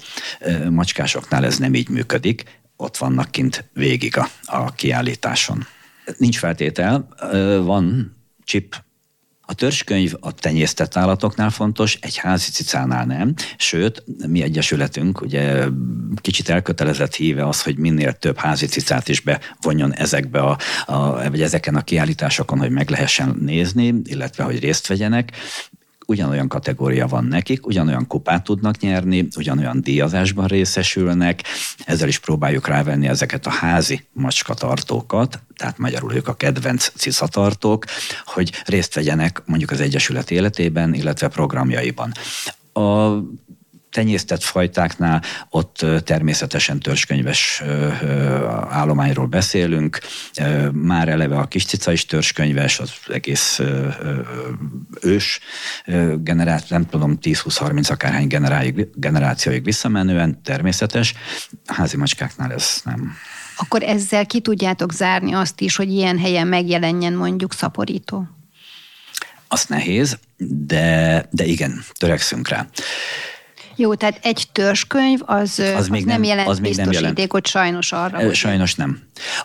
[0.70, 2.44] Macskásoknál ez nem így működik,
[2.76, 5.66] ott vannak kint végig a, a kiállításon.
[6.16, 7.08] Nincs feltétel,
[7.62, 8.82] van chip.
[9.46, 15.64] A törzskönyv a tenyésztett állatoknál fontos, egy házi cicánál nem, sőt, mi egyesületünk ugye
[16.20, 21.42] kicsit elkötelezett híve az, hogy minél több házi cicát is bevonjon ezekbe a, a, vagy
[21.42, 25.32] ezeken a kiállításokon, hogy meg lehessen nézni, illetve hogy részt vegyenek
[26.06, 31.42] ugyanolyan kategória van nekik, ugyanolyan kupát tudnak nyerni, ugyanolyan díjazásban részesülnek,
[31.84, 37.84] ezzel is próbáljuk rávenni ezeket a házi macskatartókat, tehát magyarul ők a kedvenc ciszatartók,
[38.24, 42.12] hogy részt vegyenek mondjuk az Egyesület életében, illetve programjaiban.
[42.72, 43.18] A
[43.94, 47.62] tenyésztett fajtáknál ott természetesen törzskönyves
[48.68, 49.98] állományról beszélünk.
[50.72, 53.60] Már eleve a kis cica is törzskönyves, az egész
[55.00, 55.40] ős
[56.16, 58.26] generáció, nem tudom, 10-20-30 akárhány
[58.94, 61.14] generációig visszamenően természetes.
[61.66, 63.12] Házi macskáknál ez nem.
[63.56, 68.28] Akkor ezzel ki tudjátok zárni azt is, hogy ilyen helyen megjelenjen mondjuk szaporító?
[69.48, 72.66] Azt nehéz, de, de igen, törekszünk rá.
[73.76, 77.22] Jó, tehát egy törzskönyv az, az, az még nem, nem jelent az még biztosítékot nem
[77.22, 77.46] jelent.
[77.46, 78.34] sajnos arra.
[78.34, 79.02] Sajnos nem.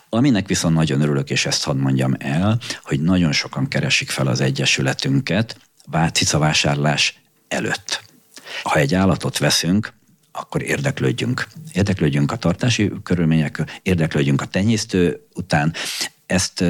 [0.09, 4.41] Aminek viszont nagyon örülök, és ezt hadd mondjam el, hogy nagyon sokan keresik fel az
[4.41, 5.57] Egyesületünket
[6.13, 8.03] cicavásárlás előtt.
[8.63, 9.93] Ha egy állatot veszünk,
[10.31, 11.47] akkor érdeklődjünk.
[11.73, 15.73] Érdeklődjünk a tartási körülmények, érdeklődjünk a tenyésztő után.
[16.25, 16.63] Ezt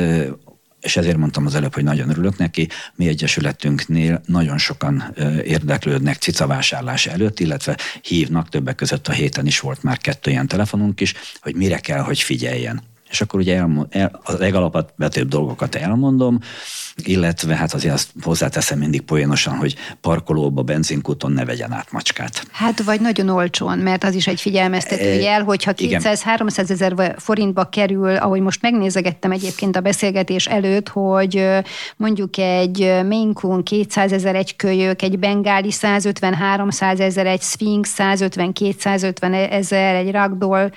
[0.82, 2.68] és ezért mondtam az előbb, hogy nagyon örülök neki.
[2.96, 9.84] Mi egyesületünknél nagyon sokan érdeklődnek cicavásárlás előtt, illetve hívnak, többek között a héten is volt
[9.84, 12.82] már kettő ilyen telefonunk is, hogy mire kell, hogy figyeljen.
[13.10, 16.40] És akkor ugye elmond, el, a legalapvetőbb dolgokat elmondom,
[17.08, 22.48] illetve hát azért azt hozzáteszem mindig poénosan, hogy parkolóba, benzinkúton ne vegyen át macskát.
[22.52, 27.64] Hát vagy nagyon olcsón, mert az is egy figyelmeztető e, jel, hogyha 200-300 ezer forintba
[27.64, 31.48] kerül, ahogy most megnézegettem egyébként a beszélgetés előtt, hogy
[31.98, 39.52] mondjuk egy Maine Coon 200 ezer egy kölyök, egy Bengáli 150-300 ezer, egy Sphinx 150-250
[39.52, 40.72] ezer, egy Ragdoll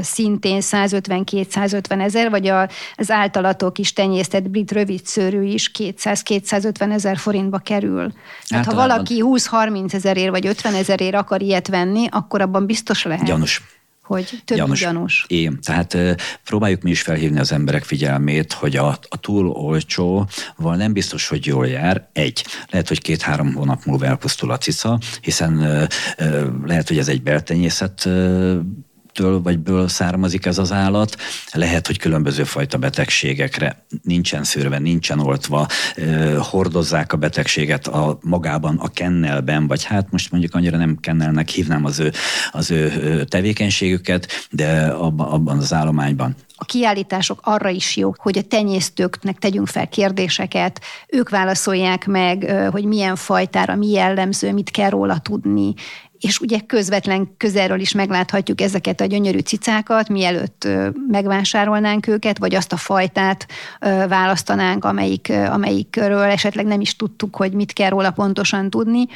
[0.00, 2.52] szintén 150-250 ezer, vagy
[2.96, 8.12] az általatok is tenyésztett brit rövidszőrű is 200-250 ezer forintba kerül.
[8.48, 13.24] Tehát ha valaki 20-30 ezerért vagy 50 ezerért akar ilyet venni, akkor abban biztos lehet.
[13.24, 13.62] Gyanús
[14.10, 14.80] hogy több gyanús.
[14.80, 15.24] gyanús.
[15.28, 15.60] Én.
[15.60, 15.96] Tehát
[16.44, 21.46] próbáljuk mi is felhívni az emberek figyelmét, hogy a, a túl olcsóval nem biztos, hogy
[21.46, 22.08] jól jár.
[22.12, 25.58] Egy, lehet, hogy két-három hónap múlva elpusztul a cica, hiszen
[26.64, 28.08] lehet, hogy ez egy beltenyészet
[29.12, 31.16] től vagy ből származik ez az állat.
[31.52, 35.66] Lehet, hogy különböző fajta betegségekre nincsen szőrve, nincsen oltva,
[36.38, 41.84] hordozzák a betegséget a magában, a kennelben, vagy hát most mondjuk annyira nem kennelnek hívnám
[41.84, 42.12] az ő,
[42.50, 49.38] az ő tevékenységüket, de abban az állományban a kiállítások arra is jók, hogy a tenyésztőknek
[49.38, 55.74] tegyünk fel kérdéseket, ők válaszolják meg, hogy milyen fajtára, mi jellemző, mit kell róla tudni,
[56.20, 60.68] és ugye közvetlen közelről is megláthatjuk ezeket a gyönyörű cicákat, mielőtt
[61.08, 63.46] megvásárolnánk őket, vagy azt a fajtát
[64.08, 69.06] választanánk, amelyik, amelyikről esetleg nem is tudtuk, hogy mit kell róla pontosan tudni.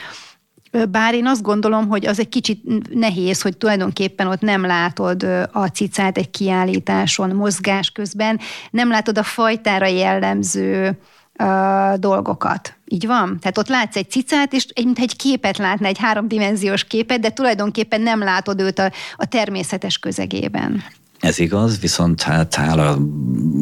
[0.91, 2.63] Bár én azt gondolom, hogy az egy kicsit
[2.95, 8.41] nehéz, hogy tulajdonképpen ott nem látod a cicát egy kiállításon mozgás közben,
[8.71, 10.99] nem látod a fajtára jellemző
[11.43, 12.77] uh, dolgokat.
[12.85, 13.39] Így van?
[13.41, 17.31] Tehát ott látsz egy cicát, és egy, mint egy képet látna, egy háromdimenziós képet, de
[17.31, 20.83] tulajdonképpen nem látod őt a, a természetes közegében.
[21.21, 22.99] Ez igaz, viszont hát hála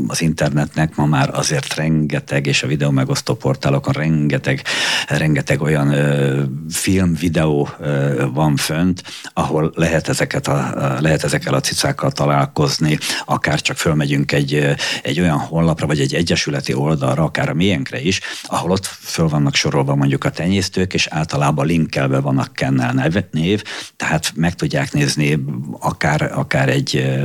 [0.07, 4.63] az internetnek ma már azért rengeteg, és a videó megosztó portálokon rengeteg,
[5.09, 11.61] rengeteg olyan ö, film, videó ö, van fönt, ahol lehet, ezeket a, lehet ezekkel a
[11.61, 17.55] cicákkal találkozni, akár csak fölmegyünk egy, egy olyan honlapra, vagy egy egyesületi oldalra, akár a
[17.55, 22.53] miénkre is, ahol ott föl vannak sorolva mondjuk a tenyésztők, és általában linkelve van a
[22.53, 23.63] kennel név,
[23.97, 25.45] tehát meg tudják nézni
[25.81, 27.21] akár, akár egy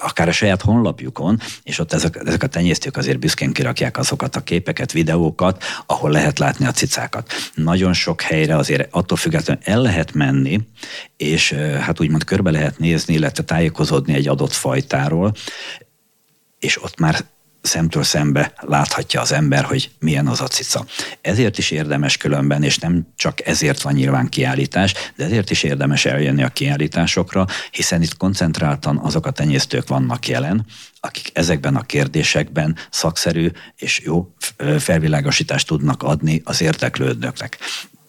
[0.00, 4.40] akár a saját honlapjukon, és ott ezek, ezek a tenyésztők azért büszkén kirakják azokat a
[4.40, 7.32] képeket, videókat, ahol lehet látni a cicákat.
[7.54, 10.60] Nagyon sok helyre azért attól függetlenül el lehet menni,
[11.16, 15.32] és hát úgymond körbe lehet nézni, illetve tájékozódni egy adott fajtáról,
[16.58, 17.24] és ott már
[17.66, 20.84] szemtől szembe láthatja az ember, hogy milyen az a cica.
[21.20, 26.04] Ezért is érdemes különben, és nem csak ezért van nyilván kiállítás, de ezért is érdemes
[26.04, 30.66] eljönni a kiállításokra, hiszen itt koncentráltan azok a tenyésztők vannak jelen,
[31.00, 34.34] akik ezekben a kérdésekben szakszerű és jó
[34.78, 37.58] felvilágosítást tudnak adni az érdeklődőknek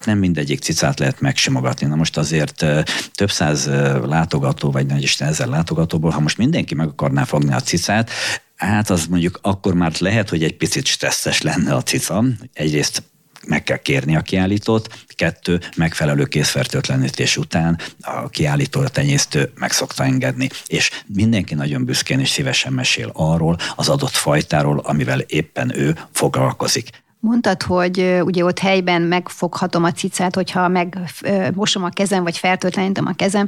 [0.05, 1.87] nem mindegyik cicát lehet megsimogatni.
[1.87, 2.65] Na most azért
[3.13, 3.65] több száz
[4.05, 8.09] látogató, vagy nagy Isten ezer látogatóból, ha most mindenki meg akarná fogni a cicát,
[8.55, 12.23] Hát az mondjuk akkor már lehet, hogy egy picit stresszes lenne a cica.
[12.53, 13.03] Egyrészt
[13.47, 20.03] meg kell kérni a kiállítót, kettő, megfelelő készfertőtlenítés után a kiállító, a tenyésztő meg szokta
[20.03, 20.49] engedni.
[20.65, 26.89] És mindenki nagyon büszkén és szívesen mesél arról, az adott fajtáról, amivel éppen ő foglalkozik.
[27.25, 33.13] Mondtad, hogy ugye ott helyben megfoghatom a cicát, hogyha megmosom a kezem, vagy fertőtlenítem a
[33.13, 33.47] kezem.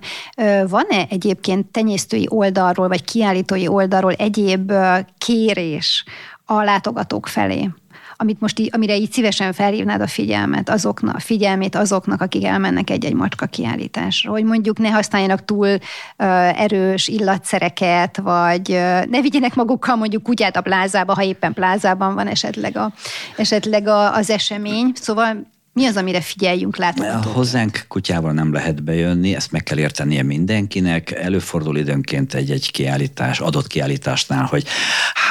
[0.67, 4.73] Van-e egyébként tenyésztői oldalról, vagy kiállítói oldalról egyéb
[5.17, 6.03] kérés
[6.45, 7.69] a látogatók felé?
[8.17, 13.13] Amit most így, amire így szívesen felhívnád a figyelmet, azoknak, figyelmét azoknak, akik elmennek egy-egy
[13.13, 19.95] macska kiállításra, hogy mondjuk ne használjanak túl uh, erős illatszereket, vagy uh, ne vigyenek magukkal
[19.95, 22.91] mondjuk kutyát a plázába, ha éppen plázában van esetleg, a,
[23.37, 24.91] esetleg a, az esemény.
[24.93, 27.33] Szóval mi az, amire figyeljünk látogatók?
[27.33, 31.11] Hozzánk kutyával nem lehet bejönni, ezt meg kell értenie mindenkinek.
[31.11, 34.67] Előfordul időnként egy-egy kiállítás, adott kiállításnál, hogy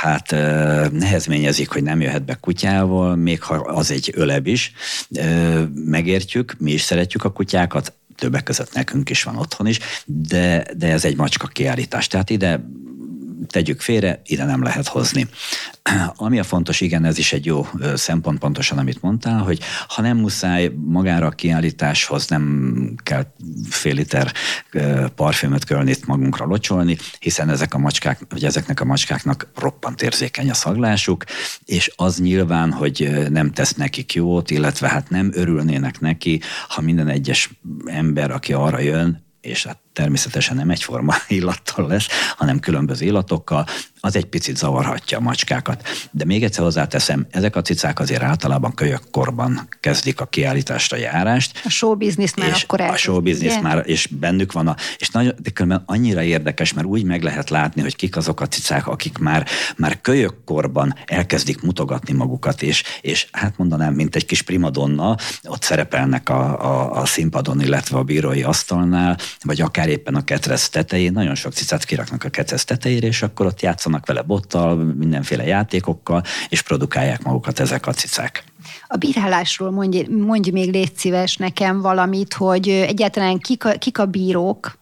[0.00, 0.30] hát
[0.92, 4.72] nehezményezik, hogy nem jöhet be kutyával, még ha az egy öleb is.
[5.74, 10.90] Megértjük, mi is szeretjük a kutyákat, többek között nekünk is van otthon is, de, de
[10.90, 12.06] ez egy macska kiállítás.
[12.06, 12.64] Tehát ide
[13.46, 15.26] tegyük félre, ide nem lehet hozni.
[16.16, 20.16] Ami a fontos, igen, ez is egy jó szempont pontosan, amit mondtál, hogy ha nem
[20.16, 23.26] muszáj magára a kiállításhoz, nem kell
[23.68, 24.32] fél liter
[25.14, 30.54] parfümöt kölnit magunkra locsolni, hiszen ezek a macskák, vagy ezeknek a macskáknak roppant érzékeny a
[30.54, 31.24] szaglásuk,
[31.64, 37.08] és az nyilván, hogy nem tesz nekik jót, illetve hát nem örülnének neki, ha minden
[37.08, 37.50] egyes
[37.84, 42.06] ember, aki arra jön, és hát természetesen nem egyforma illattal lesz,
[42.36, 43.66] hanem különböző illatokkal,
[44.00, 45.88] az egy picit zavarhatja a macskákat.
[46.10, 51.60] De még egyszer hozzáteszem, ezek a cicák azért általában kölyökkorban kezdik a kiállításra járást.
[51.64, 53.62] A show business már és akkor elkezd, A show business ugye?
[53.62, 57.50] már, és bennük van a, és nagyon, de különben annyira érdekes, mert úgy meg lehet
[57.50, 63.26] látni, hogy kik azok a cicák, akik már, már kölyökkorban elkezdik mutogatni magukat, és, és
[63.32, 68.42] hát mondanám, mint egy kis primadonna, ott szerepelnek a, a, a színpadon, illetve a bírói
[68.42, 73.22] asztalnál, vagy akár éppen a ketrec tetején, nagyon sok cicát kiraknak a ketrec tetejére, és
[73.22, 78.44] akkor ott játszanak vele bottal, mindenféle játékokkal, és produkálják magukat ezek a cicák.
[78.86, 84.06] A bírálásról mondj, mondj még légy szíves nekem valamit, hogy egyáltalán kik a, kik a
[84.06, 84.78] bírók,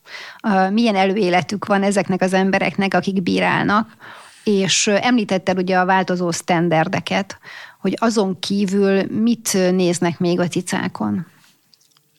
[0.70, 3.96] milyen előéletük van ezeknek az embereknek, akik bírálnak,
[4.44, 7.38] és említetted ugye a változó sztenderdeket,
[7.80, 11.26] hogy azon kívül mit néznek még a cicákon?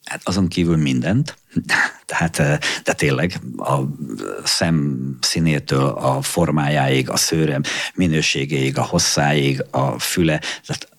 [0.06, 1.38] Hát azon kívül mindent,
[2.06, 2.36] tehát
[2.84, 3.80] de tényleg a
[4.44, 7.62] szem színétől a formájáig, a szőrem
[7.96, 10.90] minőségéig, a hosszáig, a füle, tehát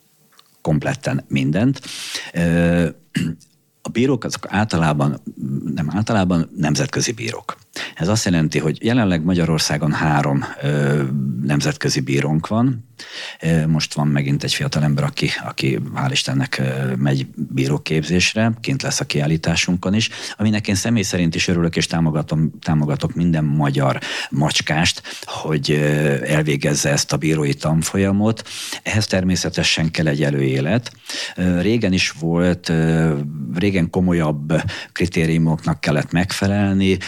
[0.61, 1.81] kompletten mindent.
[3.83, 5.23] A bírók azok általában,
[5.75, 7.57] nem általában nemzetközi bírók.
[7.95, 11.03] Ez azt jelenti, hogy jelenleg Magyarországon három ö,
[11.43, 12.89] nemzetközi bírónk van.
[13.67, 16.63] Most van megint egy fiatal ember, aki, aki hál' Istennek
[16.97, 22.51] megy bíróképzésre, kint lesz a kiállításunkon is, aminek én személy szerint is örülök, és támogatom,
[22.61, 25.71] támogatok minden magyar macskást, hogy
[26.25, 28.49] elvégezze ezt a bírói tanfolyamot.
[28.83, 30.93] Ehhez természetesen kell egy előélet.
[31.61, 32.73] Régen is volt,
[33.55, 36.99] régen komolyabb kritériumoknak kellett megfelelni,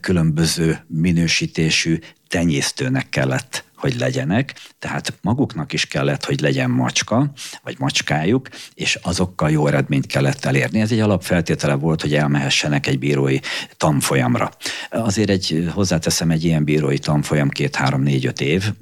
[0.00, 1.98] különböző minősítésű
[2.28, 9.50] tenyésztőnek kellett hogy legyenek, tehát maguknak is kellett, hogy legyen macska, vagy macskájuk, és azokkal
[9.50, 10.80] jó eredményt kellett elérni.
[10.80, 13.38] Ez egy alapfeltétele volt, hogy elmehessenek egy bírói
[13.76, 14.50] tanfolyamra.
[14.90, 18.72] Azért egy, hozzáteszem, egy ilyen bírói tanfolyam két-három-négy-öt év,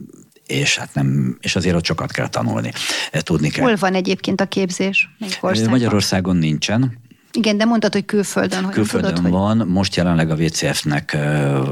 [0.46, 2.72] és hát nem, és azért ott sokat kell tanulni.
[3.12, 3.64] Tudni kell.
[3.64, 5.08] Hol van egyébként a képzés?
[5.68, 7.04] Magyarországon nincsen.
[7.32, 8.64] Igen, de mondtad, hogy külföldön.
[8.64, 9.68] Hogy külföldön tudod, van, hogy...
[9.68, 11.16] most jelenleg a WCF-nek,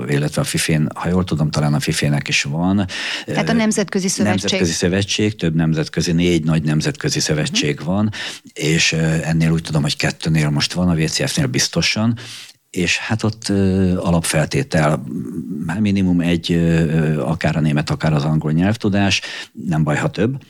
[0.08, 2.86] illetve a FIFÉN, ha jól tudom, talán a FIFÉ-nek is van.
[3.26, 4.40] Tehát a Nemzetközi Szövetség.
[4.40, 7.94] Nemzetközi Szövetség, több nemzetközi, négy nagy nemzetközi szövetség uh-huh.
[7.94, 8.10] van,
[8.52, 12.18] és ennél úgy tudom, hogy kettőnél most van, a WCF-nél biztosan,
[12.70, 13.48] és hát ott
[13.96, 15.04] alapfeltétel
[15.78, 16.52] minimum egy,
[17.18, 19.20] akár a német, akár az angol nyelvtudás,
[19.52, 20.42] nem baj, ha több,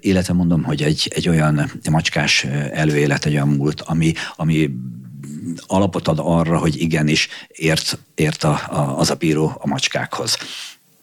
[0.00, 4.70] illetve mondom, hogy egy, egy olyan macskás előélet, egy olyan múlt, ami, ami
[5.66, 10.38] alapot ad arra, hogy igenis ért, ért a, a, az a bíró a macskákhoz.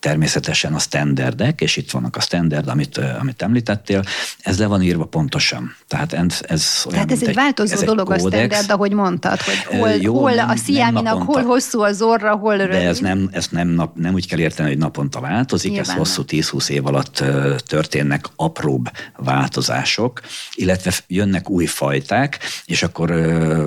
[0.03, 4.03] Természetesen a standardek, és itt vannak a standard, amit, amit említettél,
[4.39, 5.75] ez le van írva pontosan.
[5.87, 9.41] Tehát ez, ez olyan, Tehát ez egy változó ez dolog egy a standard, ahogy mondtad,
[9.41, 12.71] hogy hol, Jó, hol nem, a sziáminak, hol hosszú az orra, hol rövid.
[12.71, 15.97] De ez nem, ez nem, nap, nem úgy kell érteni, hogy naponta változik, Nyilván ez
[15.97, 17.23] hosszú 10-20 év alatt
[17.65, 20.21] történnek apróbb változások,
[20.53, 23.11] illetve jönnek új fajták, és akkor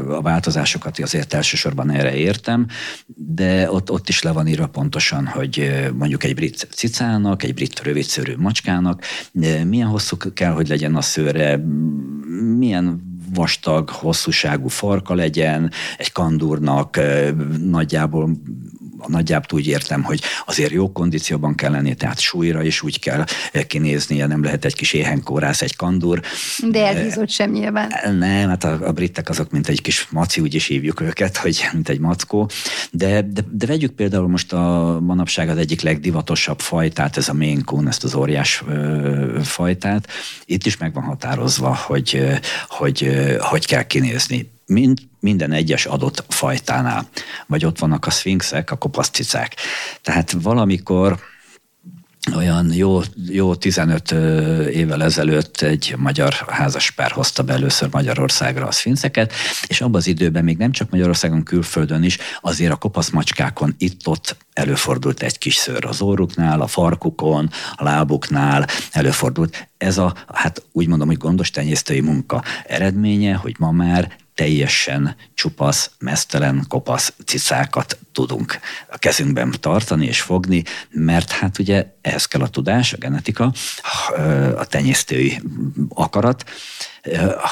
[0.09, 2.67] a változásokat azért elsősorban erre értem,
[3.07, 7.83] de ott, ott is le van írva pontosan, hogy mondjuk egy brit cicának, egy brit
[7.83, 9.03] rövidszőrű macskának.
[9.65, 11.57] Milyen hosszú kell, hogy legyen a szőre,
[12.59, 17.01] milyen vastag, hosszúságú farka legyen, egy kandúrnak
[17.61, 18.31] nagyjából
[19.07, 23.25] nagyjából úgy értem, hogy azért jó kondícióban kell lenni, tehát súlyra is úgy kell
[23.67, 26.21] kinéznie, nem lehet egy kis éhenkórász, egy kandúr.
[26.71, 27.93] De elhízott sem nyilván.
[28.19, 31.69] Nem, hát a, a britek azok, mint egy kis maci, úgy is hívjuk őket, hogy
[31.73, 32.51] mint egy mackó.
[32.91, 37.63] De, de, de vegyük például most a manapság az egyik legdivatosabb fajtát, ez a Maine
[37.65, 40.09] Coon, ezt az óriás ö, fajtát.
[40.45, 42.25] Itt is meg van határozva, hogy,
[42.69, 47.09] hogy, hogy kell kinézni mind, minden egyes adott fajtánál.
[47.47, 49.55] Vagy ott vannak a szfinxek, a kopaszcicák.
[50.03, 51.19] Tehát valamikor
[52.35, 54.11] olyan jó, jó 15
[54.71, 59.33] évvel ezelőtt egy magyar házaspár hozta be először Magyarországra a szfinszeket,
[59.67, 64.37] és abban az időben még nem csak Magyarországon, külföldön is, azért a kopasz macskákon itt-ott
[64.53, 69.69] előfordult egy kis szőr az orruknál, a farkukon, a lábuknál előfordult.
[69.79, 75.91] Ez a, hát úgy mondom, hogy gondos tenyésztői munka eredménye, hogy ma már teljesen csupasz,
[75.99, 78.59] mesztelen, kopasz cicákat tudunk
[78.91, 83.53] a kezünkben tartani és fogni, mert hát ugye ehhez kell a tudás, a genetika,
[84.57, 85.41] a tenyésztői
[85.89, 86.45] akarat,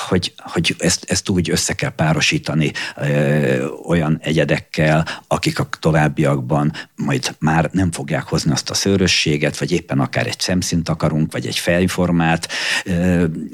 [0.09, 2.73] hogy, hogy ezt, ezt úgy össze kell párosítani
[3.87, 10.01] olyan egyedekkel, akik a továbbiakban majd már nem fogják hozni azt a szőrösséget, vagy éppen
[10.01, 12.49] akár egy szemszint akarunk, vagy egy fejformát.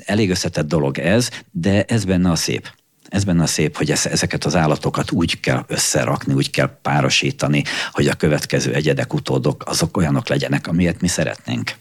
[0.05, 2.79] Elég összetett dolog ez, de ez benne a szép
[3.11, 8.07] ez benne a szép, hogy ezeket az állatokat úgy kell összerakni, úgy kell párosítani, hogy
[8.07, 11.73] a következő egyedek, utódok azok olyanok legyenek, amilyet mi szeretnénk.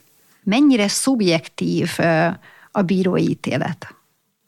[0.44, 1.90] Mennyire szubjektív
[2.72, 3.94] a bírói ítélet?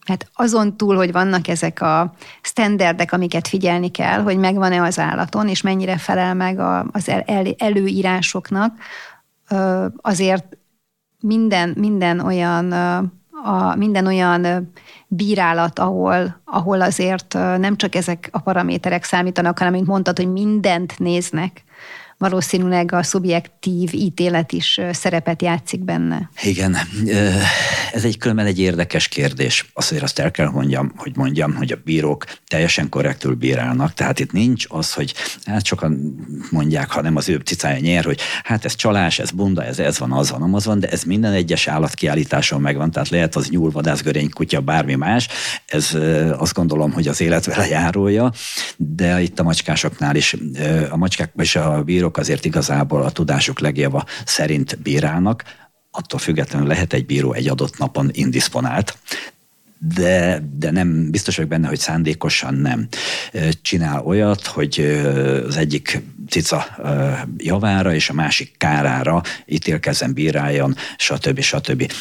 [0.05, 5.47] Hát azon túl, hogy vannak ezek a standardek, amiket figyelni kell, hogy megvan-e az állaton,
[5.47, 6.59] és mennyire felel meg
[6.91, 7.11] az
[7.57, 8.77] előírásoknak,
[9.97, 10.57] azért
[11.19, 12.73] minden, minden olyan
[13.43, 14.71] a minden olyan
[15.07, 20.99] bírálat, ahol, ahol azért nem csak ezek a paraméterek számítanak, hanem, mint mondtad, hogy mindent
[20.99, 21.63] néznek,
[22.21, 26.29] valószínűleg a szubjektív ítélet is szerepet játszik benne.
[26.43, 26.77] Igen,
[27.93, 29.65] ez egy különben egy érdekes kérdés.
[29.73, 34.31] Azért azt el kell mondjam, hogy mondjam, hogy a bírók teljesen korrektül bírálnak, tehát itt
[34.31, 35.13] nincs az, hogy
[35.45, 36.15] hát sokan
[36.51, 39.99] mondják, ha nem az ő cicája nyer, hogy hát ez csalás, ez bunda, ez ez
[39.99, 43.71] van, az van, az van, de ez minden egyes állatkiállításon megvan, tehát lehet az nyúl,
[43.71, 45.27] vadász, görény, kutya, bármi más,
[45.65, 45.97] ez
[46.37, 48.31] azt gondolom, hogy az élet vele járója,
[48.77, 50.35] de itt a macskásoknál is,
[50.89, 55.43] a macskák és a bírók bírók azért igazából a tudásuk legjava szerint bírálnak,
[55.91, 58.97] attól függetlenül lehet egy bíró egy adott napon indisponált,
[59.77, 62.87] de, de nem biztos vagyok benne, hogy szándékosan nem
[63.61, 64.79] csinál olyat, hogy
[65.47, 66.65] az egyik cica
[67.37, 71.39] javára és a másik kárára ítélkezzen, bíráljon, stb.
[71.39, 71.91] stb.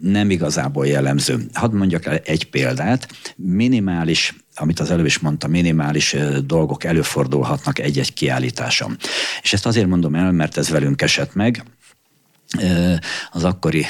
[0.00, 1.46] Nem igazából jellemző.
[1.52, 3.08] Hadd mondjak el egy példát.
[3.36, 8.96] Minimális amit az előbb is mondta, minimális dolgok előfordulhatnak egy-egy kiállításon.
[9.42, 11.64] És ezt azért mondom el, mert ez velünk esett meg,
[13.30, 13.86] az akkori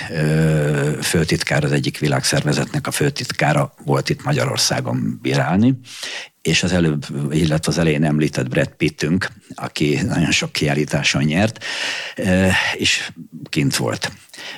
[1.02, 5.78] főtitkár, az egyik világszervezetnek a főtitkára volt itt Magyarországon bírálni,
[6.42, 11.64] és az előbb, illetve az elején említett Brad Pittünk, aki nagyon sok kiállításon nyert,
[12.74, 13.12] és
[13.48, 14.12] kint volt.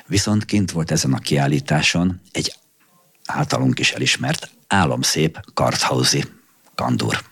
[0.07, 2.55] Viszont kint volt ezen a kiállításon egy
[3.27, 6.25] általunk is elismert álomszép karthauzi
[6.75, 7.23] kandur.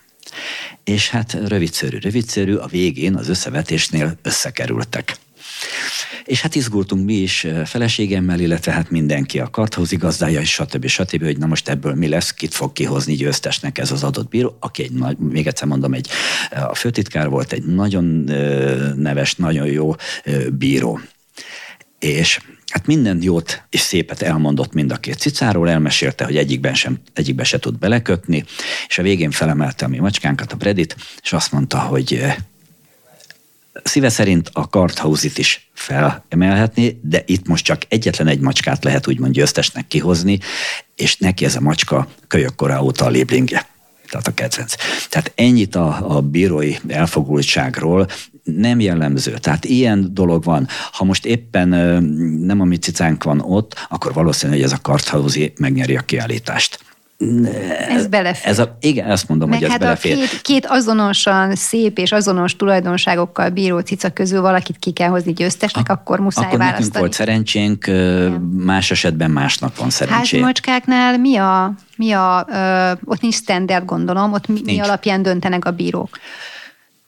[0.84, 5.16] És hát rövidszörű, rövidszörű, a végén az összevetésnél összekerültek.
[6.24, 10.86] És hát izgultunk mi is feleségemmel, illetve hát mindenki, a karthauzi gazdája, és stb.
[10.86, 14.56] stb., hogy na most ebből mi lesz, kit fog kihozni győztesnek ez az adott bíró,
[14.60, 16.08] aki egy még egyszer mondom, egy,
[16.50, 18.04] a főtitkár volt, egy nagyon
[18.96, 19.94] neves, nagyon jó
[20.50, 21.00] bíró.
[21.98, 22.40] És
[22.72, 27.44] hát minden jót és szépet elmondott mind a két cicáról, elmesélte, hogy egyikben, sem, egyikben
[27.44, 28.44] se tud belekötni,
[28.88, 32.24] és a végén felemelte a mi macskánkat, a Bredit, és azt mondta, hogy
[33.82, 39.32] szíve szerint a karthauzit is felemelhetni, de itt most csak egyetlen egy macskát lehet úgymond
[39.32, 40.38] győztesnek kihozni,
[40.96, 43.70] és neki ez a macska kölyökkora óta a léblingje
[44.12, 44.74] tehát a kedvenc.
[45.08, 48.08] Tehát ennyit a, a bírói elfogultságról,
[48.42, 49.38] nem jellemző.
[49.38, 50.66] Tehát ilyen dolog van.
[50.92, 51.68] Ha most éppen
[52.40, 56.78] nem a mi cicánk van ott, akkor valószínű, hogy ez a karthauzi megnyeri a kiállítást.
[57.88, 58.50] Ez belefér.
[58.50, 60.12] Ez a, igen, azt mondom, Meg hogy ez hát belefér.
[60.12, 65.32] a két, két azonosan szép és azonos tulajdonságokkal bíró cica közül valakit ki kell hozni
[65.32, 66.84] győztesnek, A- akkor muszáj Akkor választani.
[66.86, 67.86] nekünk volt szerencsénk,
[68.64, 70.40] más esetben másnak van szerencsé.
[70.40, 75.64] macskáknál mi a, mi a ö, ott nincs standard gondolom, ott mi, mi alapján döntenek
[75.64, 76.18] a bírók?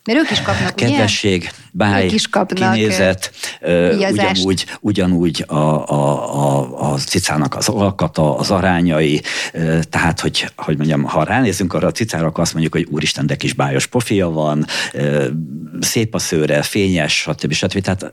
[0.04, 0.86] Mert ők is kapnak, ugye?
[0.86, 4.12] Kedvesség, báj, Ők is kapnak, kinézet, díjazást.
[4.12, 9.22] ugyanúgy, ugyanúgy a, a, a, a cicának az alkata, az arányai,
[9.90, 13.36] tehát, hogy, hogy mondjam, ha ránézünk arra a cicára, akkor azt mondjuk, hogy úristen, de
[13.36, 14.66] kis bájos pofia van,
[15.80, 17.52] szép a szőre, fényes, stb.
[17.52, 17.80] stb.
[17.80, 18.12] Tehát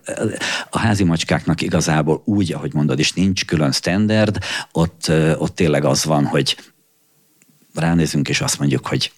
[0.69, 4.37] a házi macskáknak igazából úgy, ahogy mondod is, nincs külön standard,
[4.71, 6.57] ott, ott tényleg az van, hogy
[7.73, 9.11] ránézünk, és azt mondjuk, hogy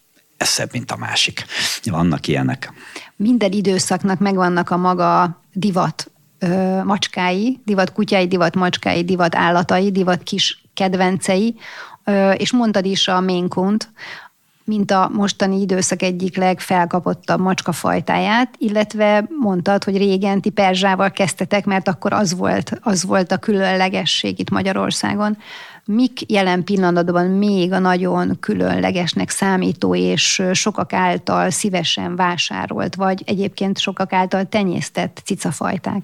[0.44, 1.46] ez szebb, mint a másik.
[1.84, 2.74] Vannak ilyenek.
[3.16, 10.24] Minden időszaknak megvannak a maga divat ö, macskái, divat kutyái, divat macskái, divat állatai, divat
[10.24, 11.56] kis kedvencei,
[12.04, 13.90] ö, és mondtad is a ménkunt,
[14.66, 21.88] mint a mostani időszak egyik legfelkapottabb macskafajtáját, illetve mondtad, hogy régen ti perzsával kezdtetek, mert
[21.88, 25.38] akkor az volt, az volt a különlegesség itt Magyarországon.
[25.86, 33.80] Mik jelen pillanatban még a nagyon különlegesnek számító és sokak által szívesen vásárolt, vagy egyébként
[33.80, 36.04] sokak által tenyésztett cicafajták?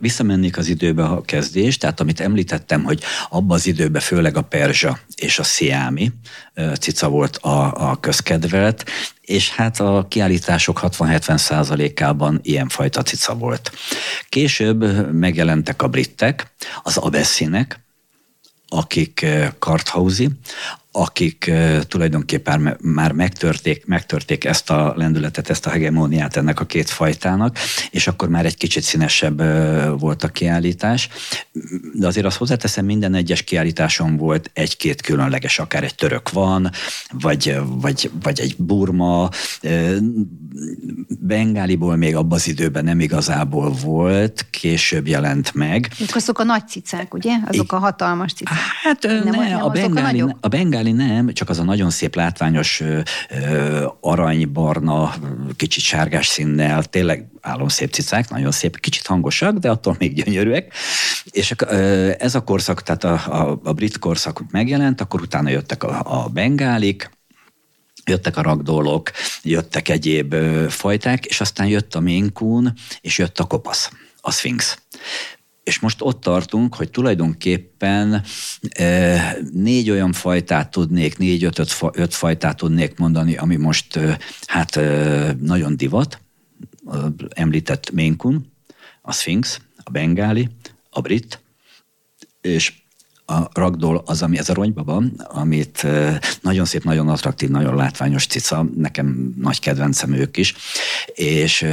[0.00, 4.98] Visszamennék az időbe a kezdés, tehát amit említettem, hogy abban az időben főleg a perzsa
[5.14, 6.12] és a sziámi
[6.80, 8.84] cica volt a, a közkedvelt,
[9.20, 13.72] és hát a kiállítások 60-70 százalékában ilyenfajta cica volt.
[14.28, 16.46] Később megjelentek a britek,
[16.82, 17.80] az abesszinek,
[18.80, 20.30] akik eh, karthauzi,
[20.92, 21.50] akik
[21.88, 27.58] tulajdonképpen már megtörték, megtörték ezt a lendületet, ezt a hegemóniát ennek a két fajtának,
[27.90, 29.42] és akkor már egy kicsit színesebb
[30.00, 31.08] volt a kiállítás.
[31.92, 36.70] De azért azt hozzáteszem, minden egyes kiállításon volt egy-két különleges, akár egy török van,
[37.10, 39.28] vagy, vagy, vagy egy burma,
[41.08, 45.90] Bengáliból még abban az időben nem igazából volt, később jelent meg.
[46.00, 47.32] Ők azok a nagy cicák, ugye?
[47.46, 48.58] Azok a hatalmas cicák.
[48.82, 50.24] Hát nem, ne, nem a, azok a bengáli,
[50.82, 52.82] bengáli nem, csak az a nagyon szép látványos
[54.00, 55.14] aranybarna,
[55.56, 60.74] kicsit sárgás színnel, tényleg álomszép cicák, nagyon szép, kicsit hangosak, de attól még gyönyörűek.
[61.30, 61.54] És
[62.18, 66.28] ez a korszak, tehát a, a, a brit korszak megjelent, akkor utána jöttek a, a
[66.28, 67.10] bengálik,
[68.04, 69.10] jöttek a ragdolok,
[69.42, 70.34] jöttek egyéb
[70.68, 74.78] fajták, és aztán jött a minkún, és jött a kopasz, a szfinx.
[75.62, 78.22] És most ott tartunk, hogy tulajdonképpen
[78.78, 79.16] ö,
[79.52, 81.58] négy olyan fajtát tudnék, négy-öt
[81.92, 84.12] öt fajtát tudnék mondani, ami most ö,
[84.46, 86.20] hát ö, nagyon divat.
[87.28, 88.52] Említett Ménkun,
[89.02, 90.48] a Sphinx, a Bengáli,
[90.90, 91.40] a Brit,
[92.40, 92.72] és
[93.26, 95.86] a ragdoll az, ami ez a ronybaba, amit
[96.40, 100.54] nagyon szép, nagyon attraktív, nagyon látványos cica, nekem nagy kedvencem ők is,
[101.14, 101.66] és,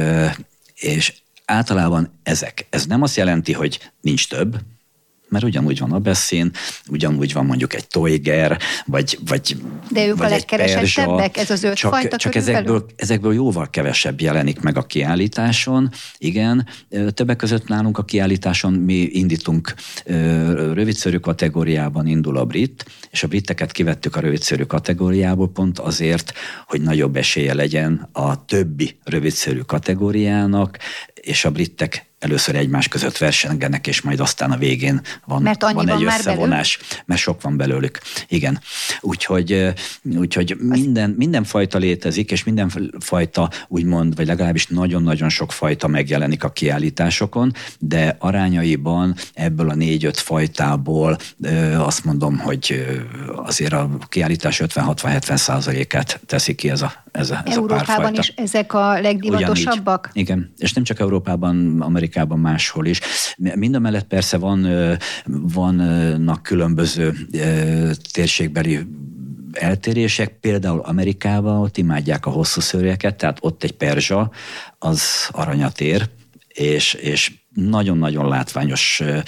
[0.74, 1.14] és
[1.50, 2.66] általában ezek.
[2.70, 4.56] Ez nem azt jelenti, hogy nincs több,
[5.30, 6.50] mert ugyanúgy van a beszín,
[6.88, 9.56] ugyanúgy van mondjuk egy toiger, vagy, vagy
[9.90, 11.36] De ők a vagy egy legkeresettebbek?
[11.36, 15.90] Ez az öt csak, fajta Csak ezekből, ezekből jóval kevesebb jelenik meg a kiállításon.
[16.18, 16.66] Igen,
[17.14, 19.74] többek között nálunk a kiállításon mi indítunk
[20.74, 26.32] rövidszörű kategóriában indul a brit, és a briteket kivettük a rövidszörű kategóriából pont azért,
[26.66, 30.78] hogy nagyobb esélye legyen a többi rövidszörű kategóriának,
[31.20, 35.74] és a britek először egymás között versengenek, és majd aztán a végén van, Mert van
[35.74, 37.98] van egy már összevonás, mert sok van belőlük.
[38.28, 38.60] Igen.
[39.00, 39.72] Úgyhogy,
[40.16, 46.44] úgyhogy minden, minden fajta létezik, és minden fajta úgymond, vagy legalábbis nagyon-nagyon sok fajta megjelenik
[46.44, 51.18] a kiállításokon, de arányaiban ebből a négy-öt fajtából
[51.76, 52.86] azt mondom, hogy
[53.36, 58.20] azért a kiállítás 50-60-70 százalékát teszi ki ez a, ez a, ez a Európában párfajta.
[58.20, 60.08] is ezek a legdivatosabbak?
[60.10, 60.30] Ugyanígy.
[60.30, 63.00] Igen, és nem csak Európában, Amerikában, máshol is.
[63.36, 64.68] Mind a mellett persze van,
[65.26, 67.14] vannak különböző
[68.12, 68.78] térségbeli
[69.52, 74.30] eltérések, például Amerikában ott imádják a hosszú szőrjeket, tehát ott egy perzsa,
[74.78, 76.08] az aranyat ér,
[76.48, 79.24] és, és nagyon-nagyon látványosan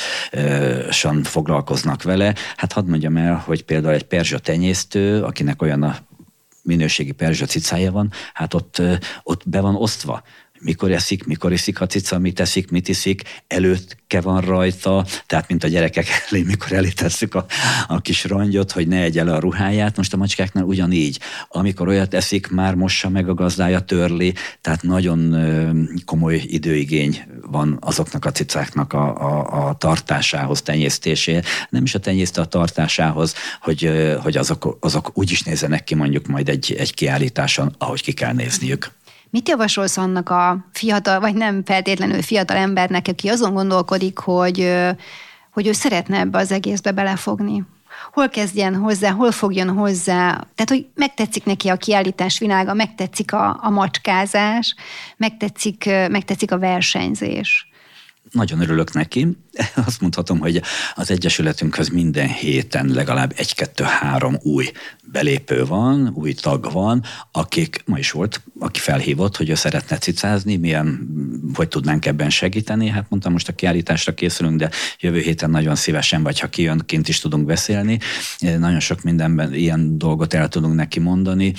[1.22, 2.35] foglalkoznak vele.
[2.57, 5.97] Hát hadd mondjam el, hogy például egy perzsa tenyésztő, akinek olyan a
[6.62, 8.83] minőségi perzsa cicája van, hát ott,
[9.22, 10.22] ott be van osztva,
[10.63, 15.65] mikor eszik, mikor iszik a cica, mit eszik, mit iszik, előtte van rajta, tehát mint
[15.65, 17.47] a gyerekek elé, mikor elítesszük a,
[17.89, 19.97] a kis rongyot, hogy ne egye le a ruháját.
[19.97, 21.21] Most a macskáknál ugyanígy.
[21.49, 25.37] Amikor olyat eszik, már mossa meg a gazdája, törli, tehát nagyon
[26.05, 31.45] komoly időigény van azoknak a cicáknak a, a, a tartásához, tenyésztéséhez.
[31.69, 33.91] Nem is a tenyészte a tartásához, hogy,
[34.23, 38.33] hogy azok, azok úgy is nézzenek ki mondjuk majd egy, egy kiállításon, ahogy ki kell
[38.33, 38.91] nézniük.
[39.33, 44.74] Mit javasolsz annak a fiatal, vagy nem feltétlenül fiatal embernek, aki azon gondolkodik, hogy,
[45.51, 47.64] hogy ő szeretne ebbe az egészbe belefogni?
[48.12, 50.28] Hol kezdjen hozzá, hol fogjon hozzá?
[50.30, 54.74] Tehát, hogy megtetszik neki a kiállítás világa, megtetszik a, a macskázás,
[55.16, 57.72] megtetszik, megtetszik a versenyzés
[58.33, 59.37] nagyon örülök neki.
[59.87, 60.62] Azt mondhatom, hogy
[60.95, 64.72] az Egyesületünkhöz minden héten legalább egy-kettő-három új
[65.05, 67.03] belépő van, új tag van,
[67.33, 71.09] akik, ma is volt, aki felhívott, hogy ő szeretne cicázni, milyen,
[71.55, 72.89] hogy tudnánk ebben segíteni.
[72.89, 74.70] Hát mondtam, most a kiállításra készülünk, de
[75.01, 77.99] jövő héten nagyon szívesen, vagy ha kijön, kint is tudunk beszélni.
[78.39, 81.55] Nagyon sok mindenben ilyen dolgot el tudunk neki mondani.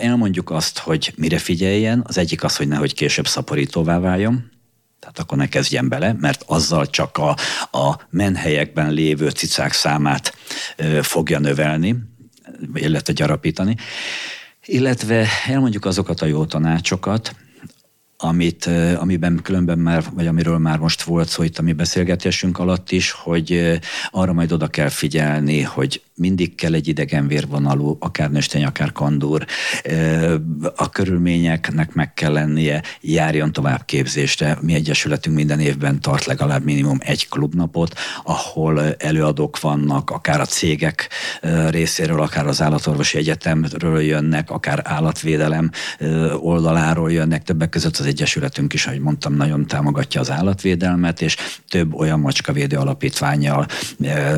[0.00, 2.02] Elmondjuk azt, hogy mire figyeljen.
[2.06, 4.52] Az egyik az, hogy nehogy később szaporítóvá váljon,
[5.04, 7.36] tehát akkor ne kezdjen bele, mert azzal csak a,
[7.78, 10.34] a menhelyekben lévő cicák számát
[10.76, 11.96] ö, fogja növelni,
[12.74, 13.76] illetve gyarapítani.
[14.64, 17.34] Illetve elmondjuk azokat a jó tanácsokat,
[18.16, 22.90] amit, amiben különben már, vagy amiről már most volt szó itt a mi beszélgetésünk alatt
[22.90, 23.78] is, hogy
[24.10, 29.44] arra majd oda kell figyelni, hogy mindig kell egy idegen vérvonalú, akár nőstény, akár kandúr.
[30.76, 34.58] A körülményeknek meg kell lennie, járjon tovább képzésre.
[34.60, 41.08] Mi egyesületünk minden évben tart legalább minimum egy klubnapot, ahol előadók vannak, akár a cégek
[41.68, 45.70] részéről, akár az állatorvosi egyetemről jönnek, akár állatvédelem
[46.40, 51.36] oldaláról jönnek, többek között az egyesületünk is, ahogy mondtam, nagyon támogatja az állatvédelmet, és
[51.68, 53.66] több olyan macskavédő alapítványjal,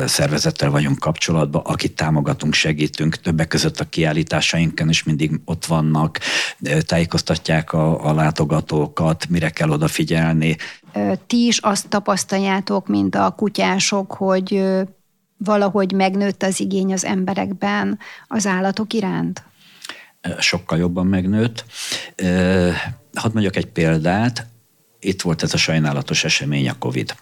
[0.05, 6.19] szervezettel vagyunk kapcsolatban, akit támogatunk, segítünk, többek között a kiállításainkon is mindig ott vannak,
[6.85, 10.57] tájékoztatják a, a látogatókat, mire kell odafigyelni.
[11.27, 14.63] Ti is azt tapasztaljátok, mint a kutyások, hogy
[15.37, 19.43] valahogy megnőtt az igény az emberekben az állatok iránt?
[20.39, 21.65] Sokkal jobban megnőtt.
[23.13, 24.45] Hadd mondjak egy példát.
[24.99, 27.15] Itt volt ez a sajnálatos esemény, a Covid.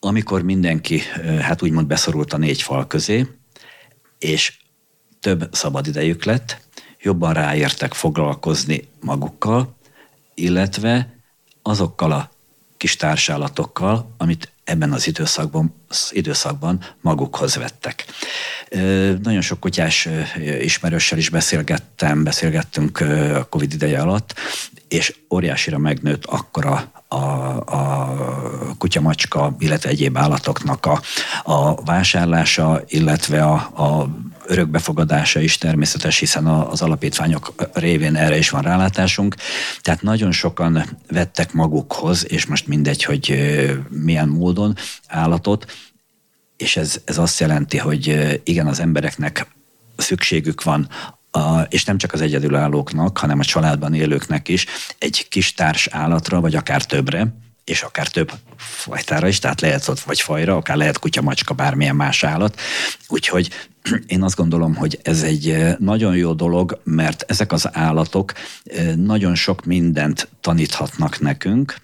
[0.00, 1.00] Amikor mindenki,
[1.40, 3.26] hát úgymond beszorult a négy fal közé,
[4.24, 4.52] és
[5.20, 6.58] több szabadidejük lett,
[7.00, 9.76] jobban ráértek foglalkozni magukkal,
[10.34, 11.16] illetve
[11.62, 12.30] azokkal a
[12.76, 18.04] kis társállatokkal, amit ebben az időszakban, az időszakban magukhoz vettek.
[19.22, 20.08] Nagyon sok kutyás
[20.60, 23.00] ismerőssel is beszélgettem, beszélgettünk
[23.34, 24.34] a Covid ideje alatt,
[24.94, 27.16] és óriásira megnőtt akkora a,
[27.66, 28.14] a
[28.78, 31.00] kutyamacska, illetve egyéb állatoknak a,
[31.42, 34.08] a vásárlása, illetve a, a
[34.46, 39.34] örökbefogadása is természetes, hiszen az alapítványok révén erre is van rálátásunk.
[39.80, 43.34] Tehát nagyon sokan vettek magukhoz, és most mindegy, hogy
[43.88, 44.76] milyen módon
[45.08, 45.72] állatot,
[46.56, 49.46] és ez, ez azt jelenti, hogy igen, az embereknek
[49.96, 50.88] szükségük van
[51.34, 54.66] a, és nem csak az egyedülállóknak, hanem a családban élőknek is
[54.98, 60.00] egy kis társ állatra, vagy akár többre, és akár több fajtára is, tehát lehet ott
[60.00, 62.60] vagy fajra, akár lehet kutya, macska, bármilyen más állat.
[63.08, 63.50] Úgyhogy
[64.06, 68.32] én azt gondolom, hogy ez egy eh, nagyon jó dolog, mert ezek az állatok
[68.64, 71.74] eh, nagyon sok mindent taníthatnak nekünk,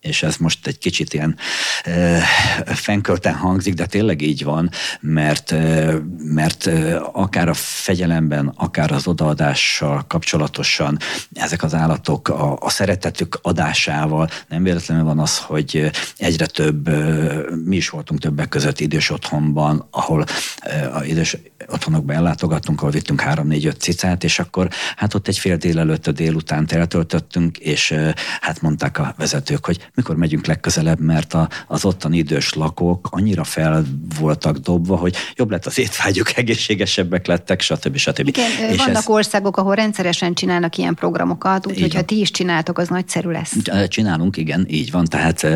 [0.00, 1.36] és ez most egy kicsit ilyen
[1.82, 2.18] e,
[2.64, 4.70] fenkölten hangzik, de tényleg így van,
[5.00, 10.98] mert, e, mert e, akár a fegyelemben, akár az odaadással kapcsolatosan
[11.32, 17.42] ezek az állatok a, a szeretetük adásával nem véletlenül van az, hogy egyre több, e,
[17.64, 20.24] mi is voltunk többek között idős otthonban, ahol
[20.60, 21.36] e, a idős
[21.66, 26.66] otthonokban ellátogattunk, ahol vittünk három-négy-öt cicát, és akkor hát ott egy fél délelőtt a délután
[26.68, 27.94] eltöltöttünk, és
[28.40, 33.44] hát mondták a vezetők, hogy mikor megyünk legközelebb, mert a, az ottani idős lakók annyira
[33.44, 33.84] fel
[34.18, 37.96] voltak dobva, hogy jobb lett az étvágyuk, egészségesebbek lettek, stb.
[37.96, 38.28] stb.
[38.28, 39.08] Igen, és vannak ez...
[39.08, 43.56] országok, ahol rendszeresen csinálnak ilyen programokat, úgyhogy ha ti is csináltok, az nagyszerű lesz.
[43.88, 45.04] Csinálunk, igen, így van.
[45.04, 45.46] Tehát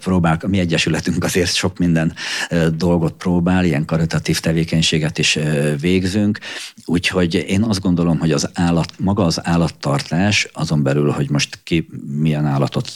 [0.00, 2.14] próbál, mi egyesületünk azért sok minden
[2.76, 5.38] dolgot próbál, ilyen karitatív tevékenységet is
[5.80, 6.38] végzünk,
[6.84, 11.88] úgyhogy én azt gondolom, hogy az állat, maga az állattartás, azon belül, hogy most ki
[12.06, 12.90] milyen állatot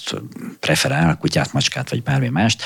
[0.60, 2.62] preferál, kutyát, macskát vagy bármi mást,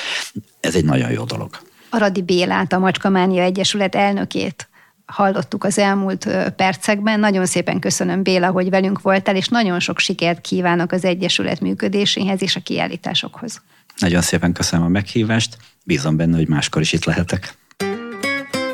[0.59, 1.59] ez egy nagyon jó dolog.
[1.89, 4.69] Aradi Bélát, a Macskamánia Egyesület elnökét
[5.05, 7.19] hallottuk az elmúlt percekben.
[7.19, 12.41] Nagyon szépen köszönöm, Béla, hogy velünk voltál, és nagyon sok sikert kívánok az Egyesület működéséhez
[12.41, 13.61] és a kiállításokhoz.
[13.97, 17.53] Nagyon szépen köszönöm a meghívást, bízom benne, hogy máskor is itt lehetek.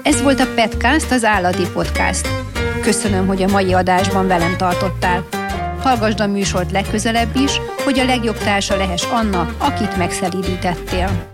[0.04, 2.28] Ez volt a Petcast, az állati podcast.
[2.82, 5.43] Köszönöm, hogy a mai adásban velem tartottál.
[5.84, 11.33] Hallgasd a műsort legközelebb is, hogy a legjobb társa lehess annak, akit megszelídítettél.